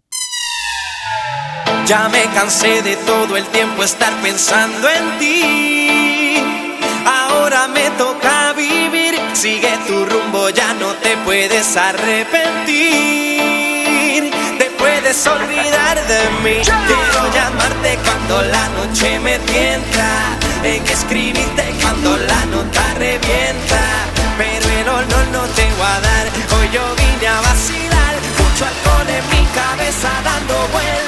Ya 1.86 2.10
me 2.10 2.23
cansé 2.35 2.82
de 2.82 2.97
todo 3.06 3.35
el 3.39 3.47
tiempo 3.47 3.82
estar 3.82 4.12
pensando 4.20 4.89
en 4.90 5.19
ti. 5.19 6.36
Ahora 7.06 7.66
me 7.69 7.89
toca 7.93 8.52
vivir. 8.52 8.88
Sigue 9.40 9.70
tu 9.86 10.05
rumbo, 10.05 10.51
ya 10.51 10.74
no 10.74 10.94
te 10.94 11.16
puedes 11.19 11.77
arrepentir. 11.77 12.74
Te 14.59 14.65
puedes 14.77 15.24
olvidar 15.28 15.97
de 16.09 16.28
mí. 16.43 16.60
Quiero 16.65 17.32
llamarte 17.32 18.01
cuando 18.05 18.43
la 18.43 18.69
noche 18.70 19.20
me 19.20 19.39
tienta. 19.39 20.36
En 20.65 20.85
escribirte 20.85 21.73
cuando 21.81 22.16
la 22.16 22.47
nota 22.47 22.82
revienta. 22.94 23.81
Pero 24.36 24.69
el 24.70 24.89
olor 24.89 25.28
no 25.31 25.43
te 25.55 25.70
voy 25.78 25.86
a 25.86 26.01
dar. 26.01 26.27
Hoy 26.59 26.69
yo 26.73 26.82
vine 26.97 27.28
a 27.28 27.40
vacilar. 27.40 28.16
Mucho 28.43 28.66
alcohol 28.66 29.09
en 29.09 29.24
mi 29.31 29.47
cabeza 29.55 30.10
dando 30.24 30.66
vueltas. 30.73 31.08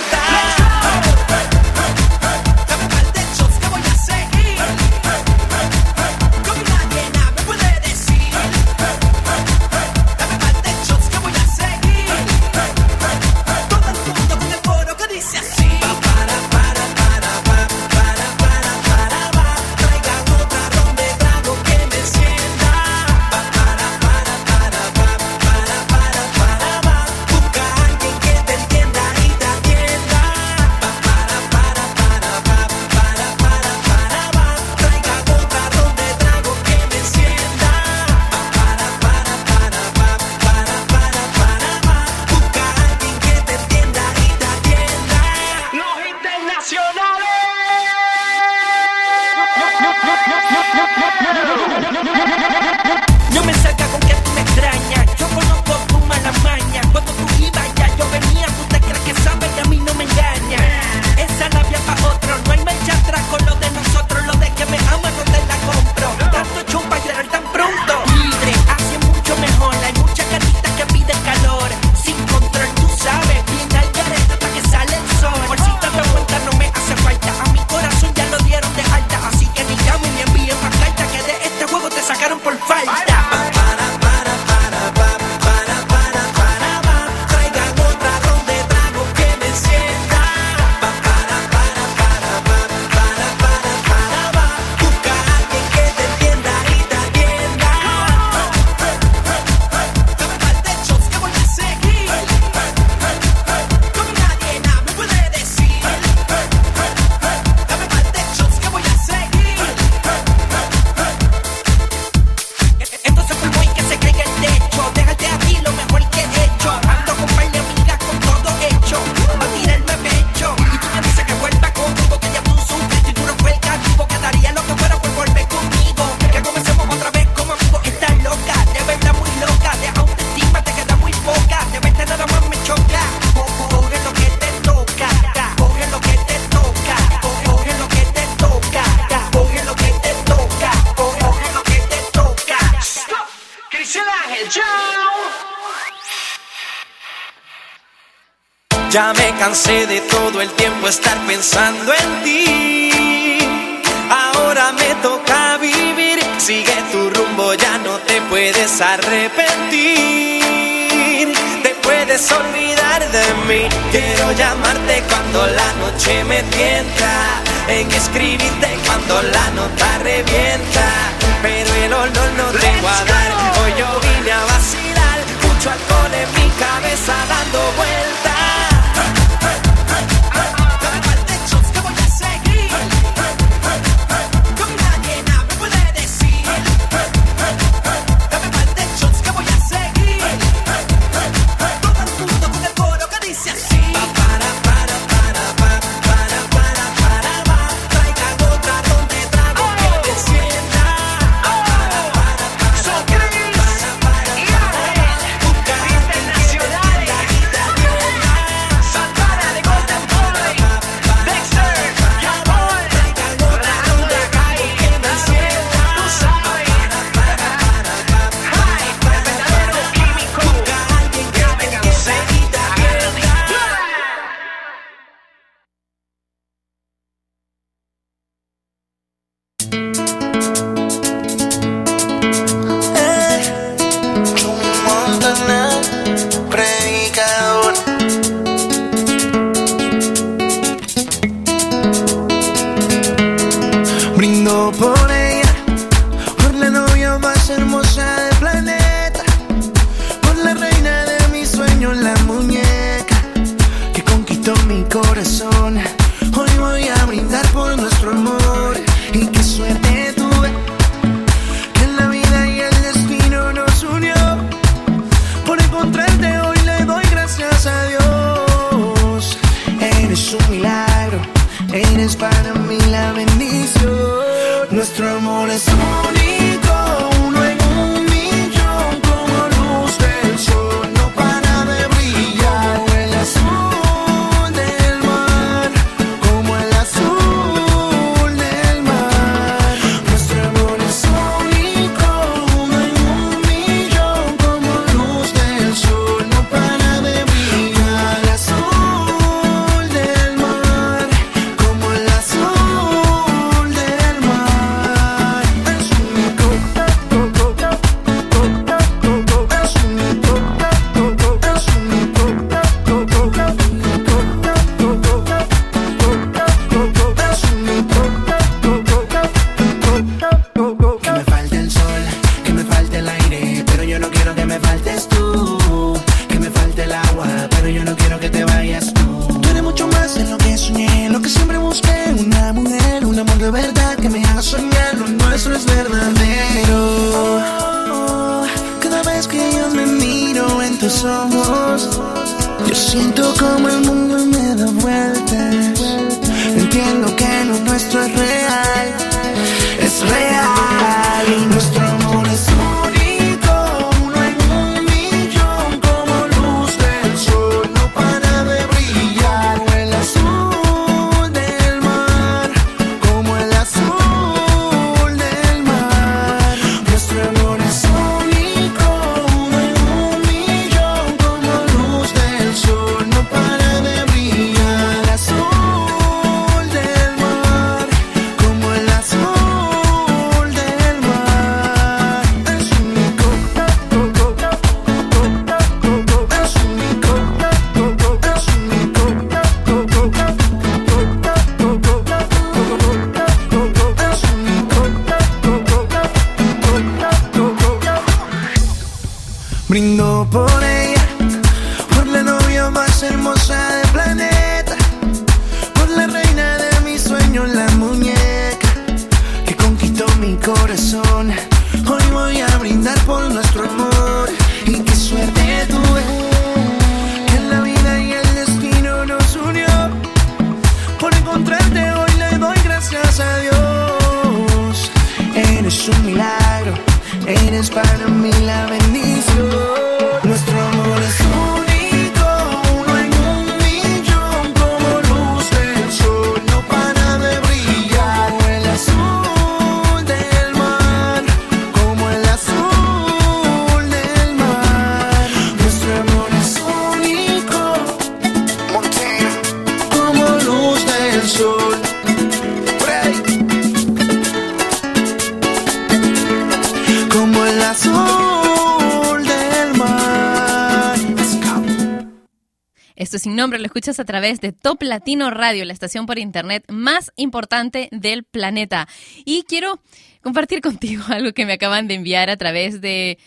A 463.88 464.04
través 464.04 464.42
de 464.42 464.52
Top 464.52 464.82
Latino 464.82 465.30
Radio, 465.30 465.64
la 465.64 465.72
estación 465.72 466.04
por 466.04 466.18
internet 466.18 466.64
más 466.68 467.12
importante 467.16 467.88
del 467.92 468.24
planeta. 468.24 468.86
Y 469.24 469.44
quiero 469.44 469.80
compartir 470.22 470.60
contigo 470.60 471.02
algo 471.08 471.32
que 471.32 471.46
me 471.46 471.54
acaban 471.54 471.88
de 471.88 471.94
enviar 471.94 472.28
a 472.28 472.36
través 472.36 472.82
de, 472.82 473.18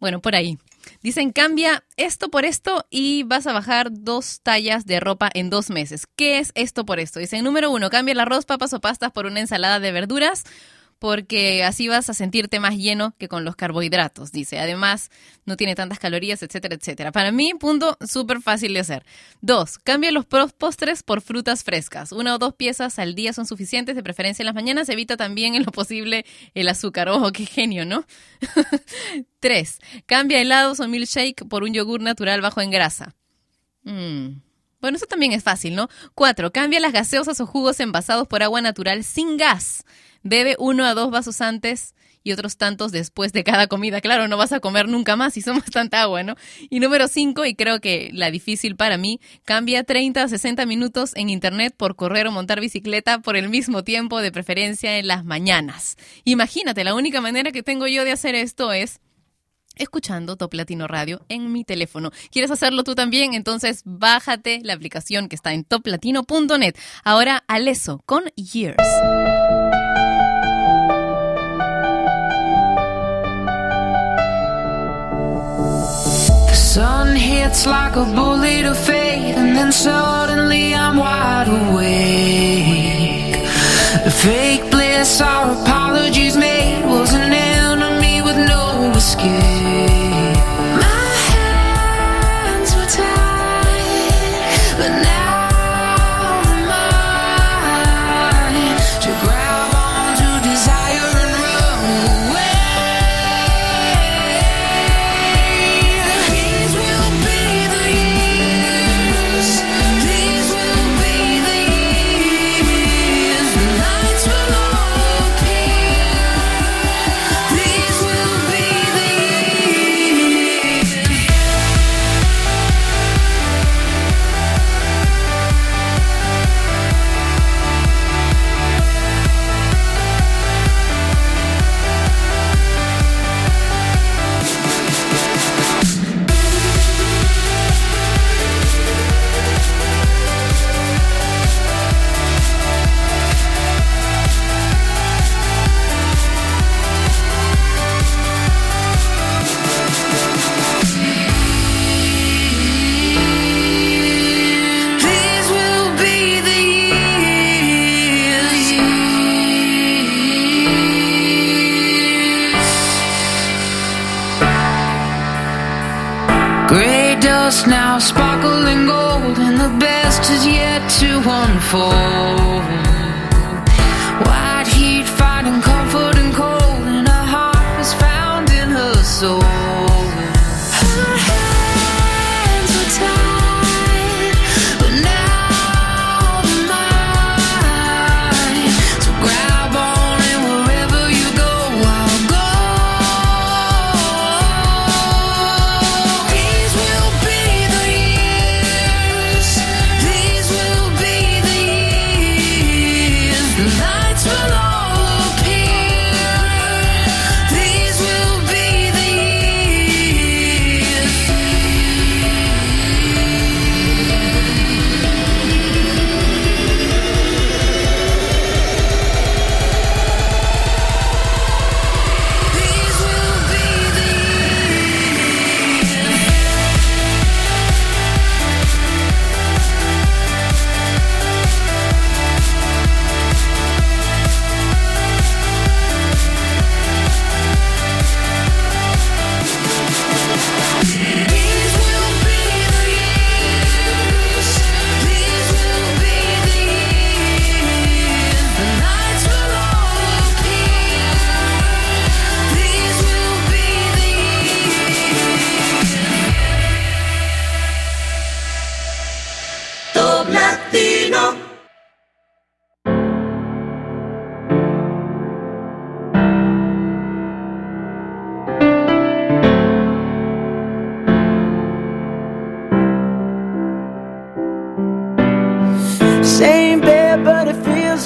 bueno, 0.00 0.20
por 0.20 0.34
ahí. 0.34 0.58
Dicen, 1.02 1.32
cambia 1.32 1.82
esto 1.96 2.28
por 2.28 2.44
esto 2.44 2.84
y 2.90 3.22
vas 3.22 3.46
a 3.46 3.52
bajar 3.52 3.88
dos 3.90 4.40
tallas 4.42 4.84
de 4.84 5.00
ropa 5.00 5.30
en 5.32 5.48
dos 5.48 5.70
meses. 5.70 6.06
¿Qué 6.14 6.38
es 6.38 6.52
esto 6.54 6.84
por 6.84 7.00
esto? 7.00 7.18
Dicen, 7.18 7.42
número 7.42 7.70
uno, 7.70 7.88
cambia 7.88 8.12
el 8.12 8.20
arroz, 8.20 8.44
papas 8.44 8.74
o 8.74 8.80
pastas 8.80 9.12
por 9.12 9.24
una 9.24 9.40
ensalada 9.40 9.80
de 9.80 9.92
verduras 9.92 10.44
porque 11.02 11.64
así 11.64 11.88
vas 11.88 12.08
a 12.10 12.14
sentirte 12.14 12.60
más 12.60 12.76
lleno 12.76 13.16
que 13.18 13.26
con 13.26 13.44
los 13.44 13.56
carbohidratos, 13.56 14.30
dice. 14.30 14.60
Además, 14.60 15.10
no 15.44 15.56
tiene 15.56 15.74
tantas 15.74 15.98
calorías, 15.98 16.44
etcétera, 16.44 16.76
etcétera. 16.76 17.10
Para 17.10 17.32
mí, 17.32 17.54
punto 17.58 17.98
súper 18.06 18.40
fácil 18.40 18.72
de 18.72 18.78
hacer. 18.78 19.04
Dos, 19.40 19.78
cambia 19.78 20.12
los 20.12 20.26
postres 20.26 21.02
por 21.02 21.20
frutas 21.20 21.64
frescas. 21.64 22.12
Una 22.12 22.36
o 22.36 22.38
dos 22.38 22.54
piezas 22.54 23.00
al 23.00 23.16
día 23.16 23.32
son 23.32 23.46
suficientes, 23.46 23.96
de 23.96 24.02
preferencia 24.04 24.44
en 24.44 24.46
las 24.46 24.54
mañanas. 24.54 24.88
Evita 24.90 25.16
también 25.16 25.56
en 25.56 25.64
lo 25.64 25.72
posible 25.72 26.24
el 26.54 26.68
azúcar. 26.68 27.08
Ojo, 27.08 27.32
qué 27.32 27.46
genio, 27.46 27.84
¿no? 27.84 28.04
Tres, 29.40 29.80
cambia 30.06 30.40
helados 30.40 30.78
o 30.78 30.86
milkshake 30.86 31.48
por 31.48 31.64
un 31.64 31.74
yogur 31.74 32.00
natural 32.00 32.40
bajo 32.42 32.60
en 32.60 32.70
grasa. 32.70 33.16
Mm. 33.82 34.36
Bueno, 34.80 34.98
eso 34.98 35.06
también 35.06 35.32
es 35.32 35.42
fácil, 35.42 35.74
¿no? 35.74 35.88
Cuatro, 36.14 36.52
cambia 36.52 36.78
las 36.78 36.92
gaseosas 36.92 37.40
o 37.40 37.46
jugos 37.46 37.80
envasados 37.80 38.28
por 38.28 38.44
agua 38.44 38.60
natural 38.60 39.02
sin 39.02 39.36
gas. 39.36 39.84
Bebe 40.22 40.56
uno 40.58 40.84
a 40.84 40.94
dos 40.94 41.10
vasos 41.10 41.40
antes 41.40 41.94
y 42.24 42.32
otros 42.32 42.56
tantos 42.56 42.92
después 42.92 43.32
de 43.32 43.44
cada 43.44 43.66
comida. 43.66 44.00
Claro, 44.00 44.28
no 44.28 44.36
vas 44.36 44.52
a 44.52 44.60
comer 44.60 44.88
nunca 44.88 45.16
más 45.16 45.34
si 45.34 45.42
son 45.42 45.58
bastante 45.60 45.96
agua, 45.96 46.22
¿no? 46.22 46.36
Y 46.70 46.80
número 46.80 47.08
cinco, 47.08 47.44
y 47.44 47.54
creo 47.54 47.80
que 47.80 48.10
la 48.12 48.30
difícil 48.30 48.76
para 48.76 48.96
mí, 48.96 49.20
cambia 49.44 49.84
30 49.84 50.22
a 50.22 50.28
60 50.28 50.66
minutos 50.66 51.12
en 51.16 51.30
internet 51.30 51.74
por 51.76 51.96
correr 51.96 52.26
o 52.26 52.32
montar 52.32 52.60
bicicleta 52.60 53.20
por 53.20 53.36
el 53.36 53.48
mismo 53.48 53.84
tiempo, 53.84 54.20
de 54.20 54.32
preferencia 54.32 54.98
en 54.98 55.06
las 55.06 55.24
mañanas. 55.24 55.96
Imagínate, 56.24 56.84
la 56.84 56.94
única 56.94 57.20
manera 57.20 57.52
que 57.52 57.62
tengo 57.62 57.86
yo 57.86 58.04
de 58.04 58.12
hacer 58.12 58.34
esto 58.34 58.72
es 58.72 59.00
escuchando 59.76 60.36
Top 60.36 60.52
Latino 60.54 60.86
Radio 60.86 61.24
en 61.28 61.50
mi 61.50 61.64
teléfono. 61.64 62.10
¿Quieres 62.30 62.50
hacerlo 62.50 62.84
tú 62.84 62.94
también? 62.94 63.34
Entonces 63.34 63.82
bájate 63.84 64.60
la 64.62 64.74
aplicación 64.74 65.28
que 65.28 65.36
está 65.36 65.54
en 65.54 65.64
toplatino.net. 65.64 66.76
Ahora 67.04 67.42
Aleso 67.46 68.02
con 68.04 68.24
Years. 68.36 68.86
Sun 76.72 77.14
hits 77.14 77.66
like 77.66 77.96
a 77.96 78.04
bullet 78.14 78.64
of 78.64 78.78
fate, 78.78 79.34
and 79.36 79.54
then 79.54 79.70
suddenly 79.70 80.74
I'm 80.74 80.96
wide 80.96 81.48
awake. 81.48 83.34
The 84.04 84.10
fake 84.10 84.70
bliss 84.70 85.20
our 85.20 85.52
apologies 85.52 85.81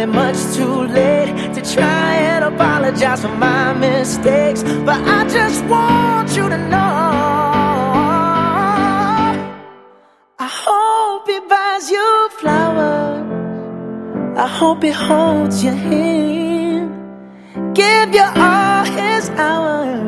Oh, 0.00 0.06
much 0.06 0.38
too 0.56 0.82
late 0.98 1.54
to 1.54 1.60
try 1.74 2.14
and 2.32 2.44
apologize 2.44 3.20
for 3.22 3.34
my 3.36 3.72
mistakes, 3.74 4.62
but 4.62 5.00
I 5.18 5.28
just 5.28 5.64
want 5.64 6.36
you 6.36 6.48
to 6.48 6.58
know. 6.72 6.78
I 10.46 10.48
hope 10.64 11.26
he 11.26 11.40
buys 11.52 11.90
you 11.90 12.28
flowers. 12.38 13.26
I 14.38 14.46
hope 14.46 14.82
he 14.84 14.90
holds 14.90 15.64
your 15.64 15.74
hand. 15.74 16.88
Give 17.74 18.14
you 18.14 18.28
all 18.36 18.84
his 18.84 19.30
hours 19.30 20.07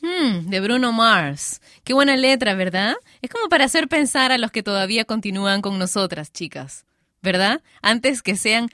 Hmm, 0.00 0.48
de 0.48 0.60
Bruno 0.60 0.92
Mars. 0.92 1.60
Qué 1.82 1.92
buena 1.92 2.16
letra, 2.16 2.54
¿verdad? 2.54 2.94
Es 3.20 3.30
como 3.30 3.48
para 3.48 3.64
hacer 3.64 3.88
pensar 3.88 4.30
a 4.30 4.38
los 4.38 4.52
que 4.52 4.62
todavía 4.62 5.04
continúan 5.04 5.60
con 5.60 5.78
nosotras, 5.78 6.32
chicas. 6.32 6.84
¿Verdad? 7.20 7.62
Antes 7.82 8.22
que 8.22 8.36
sean 8.36 8.70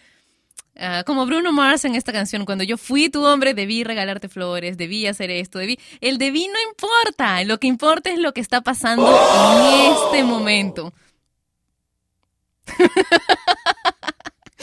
ah, 0.76 1.02
como 1.06 1.24
Bruno 1.24 1.50
Mars 1.50 1.86
en 1.86 1.94
esta 1.94 2.12
canción. 2.12 2.44
Cuando 2.44 2.62
yo 2.62 2.76
fui 2.76 3.08
tu 3.08 3.24
hombre, 3.24 3.54
debí 3.54 3.84
regalarte 3.84 4.28
flores, 4.28 4.76
debí 4.76 5.06
hacer 5.06 5.30
esto, 5.30 5.58
debí. 5.58 5.78
El 6.02 6.18
debí 6.18 6.46
no 6.48 6.58
importa. 6.68 7.42
Lo 7.44 7.58
que 7.58 7.68
importa 7.68 8.10
es 8.10 8.18
lo 8.18 8.34
que 8.34 8.42
está 8.42 8.60
pasando 8.60 9.08
en 9.08 9.92
este 9.92 10.24
momento. 10.24 10.92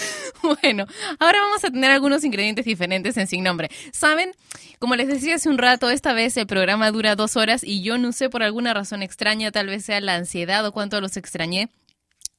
Bueno, 0.41 0.87
ahora 1.19 1.39
vamos 1.39 1.63
a 1.63 1.69
tener 1.69 1.91
algunos 1.91 2.23
ingredientes 2.23 2.65
diferentes 2.65 3.15
en 3.17 3.27
Sin 3.27 3.43
Nombre. 3.43 3.69
¿Saben? 3.93 4.31
Como 4.79 4.95
les 4.95 5.07
decía 5.07 5.35
hace 5.35 5.49
un 5.49 5.59
rato, 5.59 5.91
esta 5.91 6.13
vez 6.13 6.35
el 6.35 6.47
programa 6.47 6.89
dura 6.89 7.15
dos 7.15 7.35
horas 7.35 7.63
y 7.63 7.83
yo 7.83 7.99
no 7.99 8.11
sé 8.11 8.29
por 8.29 8.41
alguna 8.41 8.73
razón 8.73 9.03
extraña, 9.03 9.51
tal 9.51 9.67
vez 9.67 9.85
sea 9.85 10.01
la 10.01 10.15
ansiedad 10.15 10.65
o 10.65 10.71
cuánto 10.71 10.99
los 10.99 11.15
extrañé. 11.15 11.69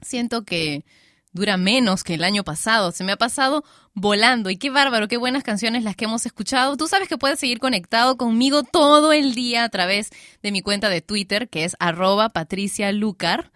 Siento 0.01 0.45
que 0.45 0.85
dura 1.33 1.57
menos 1.57 2.05
que 2.05 2.15
el 2.15 2.25
año 2.25 2.45
pasado. 2.45 2.93
Se 2.93 3.05
me 3.05 3.13
ha 3.13 3.17
pasado 3.17 3.65
volando 3.95 4.51
y 4.51 4.57
qué 4.57 4.71
bárbaro, 4.71 5.09
qué 5.09 5.17
buenas 5.17 5.43
canciones 5.43 5.85
las 5.85 5.97
que 5.97 6.05
hemos 6.05 6.27
escuchado. 6.27 6.77
Tú 6.77 6.89
sabes 6.89 7.09
que 7.09 7.19
puedes 7.19 7.39
seguir 7.39 7.59
conectado 7.59 8.17
conmigo 8.17 8.63
todo 8.63 9.13
el 9.13 9.35
día 9.35 9.65
a 9.65 9.69
través 9.69 10.11
de 10.43 10.53
mi 10.53 10.63
cuenta 10.63 10.89
de 10.89 11.01
Twitter, 11.01 11.49
que 11.49 11.65
es 11.65 11.77
arroba 11.79 12.29
patricialucar. 12.31 13.53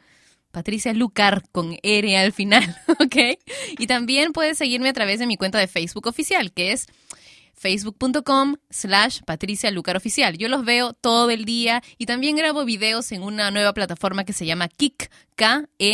Patricia 0.57 0.95
Lucar 0.95 1.43
con 1.53 1.77
R 1.83 2.16
al 2.16 2.33
final, 2.33 2.65
¿ok? 2.89 3.39
Y 3.78 3.87
también 3.87 4.33
puedes 4.33 4.57
seguirme 4.57 4.89
a 4.89 4.95
través 4.95 5.19
de 5.19 5.27
mi 5.27 5.37
cuenta 5.37 5.59
de 5.59 5.66
Facebook 5.66 6.07
oficial, 6.07 6.51
que 6.51 6.73
es 6.73 6.87
facebook.com 7.53 8.57
slash 8.70 9.20
Patricia 9.27 9.70
Lucar 9.70 9.99
Oficial. 9.99 10.39
Yo 10.39 10.49
los 10.49 10.65
veo 10.65 10.95
todo 10.95 11.28
el 11.28 11.45
día 11.45 11.83
y 11.99 12.07
también 12.07 12.37
grabo 12.37 12.65
videos 12.65 13.12
en 13.12 13.23
una 13.23 13.51
nueva 13.51 13.74
plataforma 13.74 14.24
que 14.24 14.33
se 14.33 14.47
llama 14.47 14.69
Kik, 14.69 15.11
K-E-E-K.com. 15.35 15.91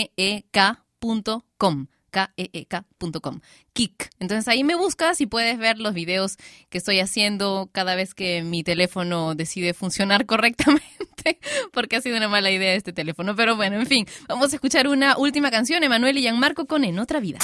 K-E-E-K.com. 2.13 3.41
Kik. 3.73 4.11
Entonces 4.21 4.47
ahí 4.47 4.63
me 4.63 4.77
buscas 4.77 5.21
y 5.21 5.27
puedes 5.27 5.59
ver 5.59 5.79
los 5.79 5.95
videos 5.95 6.37
que 6.69 6.79
estoy 6.79 7.01
haciendo 7.01 7.71
cada 7.73 7.95
vez 7.97 8.15
que 8.15 8.43
mi 8.43 8.63
teléfono 8.63 9.35
decide 9.35 9.75
funcionar 9.75 10.27
correctamente, 10.27 11.41
porque 11.73 11.97
ha 11.97 12.01
sido 12.01 12.19
una 12.19 12.29
mala 12.29 12.51
idea 12.51 12.75
este 12.75 12.93
teléfono. 12.93 13.35
Pero 13.35 13.57
bueno, 13.57 13.77
en 13.77 13.87
fin, 13.87 14.07
vamos 14.29 14.53
a 14.53 14.57
escuchar 14.57 14.87
una 14.87 15.17
última 15.17 15.51
canción, 15.51 15.83
Emanuel 15.83 16.19
y 16.19 16.21
Gianmarco 16.21 16.67
con 16.67 16.85
En 16.85 16.99
Otra 16.99 17.19
Vida. 17.19 17.39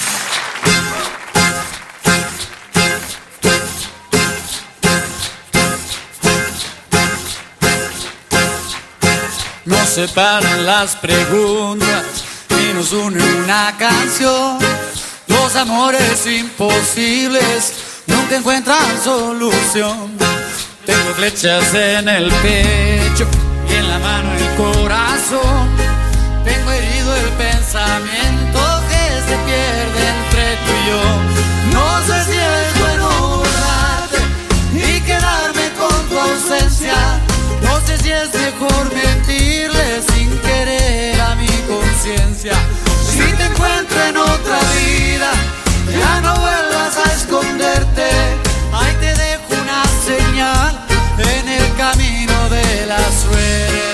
Nos 9.65 9.89
separan 9.89 10.65
las 10.65 10.95
preguntas 10.95 12.18
nos 12.79 12.93
une 12.93 13.21
una 13.43 13.75
canción. 13.77 14.57
Los 15.27 15.53
amores 15.57 16.25
imposibles 16.25 17.73
nunca 18.07 18.37
encuentran 18.37 19.03
solución. 19.03 20.17
Tengo 20.85 21.13
flechas 21.17 21.73
en 21.73 22.07
el 22.07 22.31
pecho 22.45 23.27
y 23.69 23.73
en 23.73 23.89
la 23.89 23.99
mano 23.99 24.33
el 24.33 24.55
corazón. 24.55 25.67
Tengo 26.45 26.71
herido 26.71 27.15
el 27.17 27.29
pensamiento 27.45 28.59
que 28.89 29.03
se 29.27 29.35
pierde 29.47 30.01
entre 30.15 30.45
tú 30.63 30.71
y 30.79 30.89
yo. 30.89 31.03
No 31.73 31.87
sé 32.07 32.31
si 32.31 32.37
es 32.37 32.79
bueno 32.79 33.07
borrarte 33.39 34.19
y 34.73 35.01
quedarme 35.01 35.65
con 35.77 36.09
tu 36.09 36.17
ausencia. 36.17 36.95
No 37.61 37.85
sé 37.85 37.97
si 37.97 38.09
es 38.09 38.33
mejor 38.33 38.89
Si 42.09 43.19
te 43.37 43.45
encuentro 43.45 44.01
en 44.01 44.17
otra 44.17 44.59
vida, 44.79 45.31
ya 45.91 46.21
no 46.21 46.33
vuelvas 46.39 46.97
a 46.97 47.13
esconderte. 47.13 48.09
Ahí 48.73 48.95
te 48.99 49.13
dejo 49.13 49.61
una 49.61 49.83
señal 50.07 50.87
en 51.19 51.47
el 51.47 51.75
camino 51.75 52.49
de 52.49 52.85
la 52.87 52.97
suerte. 52.97 53.89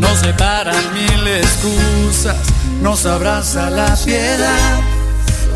Nos 0.00 0.18
separan 0.18 0.92
mil 0.92 1.28
excusas, 1.28 2.36
nos 2.82 3.06
abraza 3.06 3.70
la 3.70 3.94
piedad. 4.04 4.97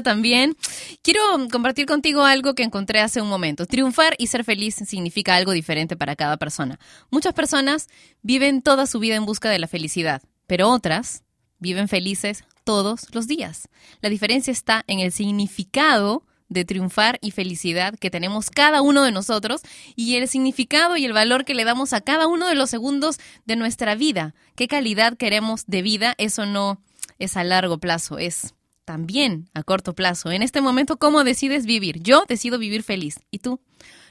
también. 0.00 0.56
Quiero 1.02 1.20
compartir 1.50 1.84
contigo 1.84 2.24
algo 2.24 2.54
que 2.54 2.62
encontré 2.62 3.00
hace 3.00 3.20
un 3.20 3.28
momento. 3.28 3.66
Triunfar 3.66 4.14
y 4.16 4.28
ser 4.28 4.44
feliz 4.44 4.76
significa 4.76 5.34
algo 5.34 5.52
diferente 5.52 5.96
para 5.96 6.16
cada 6.16 6.38
persona. 6.38 6.78
Muchas 7.10 7.34
personas 7.34 7.88
viven 8.22 8.62
toda 8.62 8.86
su 8.86 8.98
vida 9.00 9.16
en 9.16 9.26
busca 9.26 9.50
de 9.50 9.58
la 9.58 9.68
felicidad, 9.68 10.22
pero 10.46 10.70
otras 10.70 11.24
viven 11.58 11.88
felices 11.88 12.44
todos 12.64 13.12
los 13.12 13.26
días. 13.26 13.68
La 14.00 14.08
diferencia 14.08 14.52
está 14.52 14.84
en 14.86 15.00
el 15.00 15.12
significado 15.12 16.24
de 16.52 16.64
triunfar 16.64 17.18
y 17.22 17.30
felicidad 17.30 17.94
que 17.98 18.10
tenemos 18.10 18.50
cada 18.50 18.82
uno 18.82 19.02
de 19.02 19.12
nosotros 19.12 19.62
y 19.96 20.16
el 20.16 20.28
significado 20.28 20.96
y 20.96 21.04
el 21.04 21.12
valor 21.12 21.44
que 21.44 21.54
le 21.54 21.64
damos 21.64 21.92
a 21.92 22.00
cada 22.00 22.26
uno 22.26 22.46
de 22.46 22.54
los 22.54 22.70
segundos 22.70 23.18
de 23.46 23.56
nuestra 23.56 23.94
vida. 23.94 24.34
¿Qué 24.54 24.68
calidad 24.68 25.16
queremos 25.16 25.64
de 25.66 25.82
vida? 25.82 26.14
Eso 26.18 26.46
no 26.46 26.80
es 27.18 27.36
a 27.36 27.44
largo 27.44 27.78
plazo, 27.78 28.18
es 28.18 28.54
también 28.84 29.48
a 29.54 29.62
corto 29.62 29.94
plazo. 29.94 30.30
En 30.30 30.42
este 30.42 30.60
momento, 30.60 30.96
¿cómo 30.96 31.24
decides 31.24 31.66
vivir? 31.66 32.00
Yo 32.02 32.24
decido 32.26 32.58
vivir 32.58 32.82
feliz. 32.82 33.20
¿Y 33.30 33.38
tú? 33.38 33.60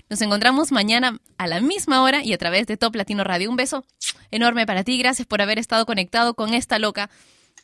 Nos 0.10 0.22
encontramos 0.22 0.72
mañana 0.72 1.20
a 1.38 1.48
la 1.48 1.62
misma 1.62 2.02
hora 2.02 2.24
y 2.24 2.34
a 2.34 2.38
través 2.38 2.68
de 2.68 2.78
Top 2.78 2.96
Latino 2.96 3.24
Radio. 3.24 3.50
Un 3.50 3.56
beso 3.56 3.86
enorme 4.30 4.66
para 4.66 4.84
ti. 4.84 4.98
Gracias 4.98 5.28
por 5.28 5.42
haber 5.42 5.58
estado 5.58 5.86
conectado 5.86 6.34
con 6.34 6.54
esta 6.54 6.80
loca 6.80 7.10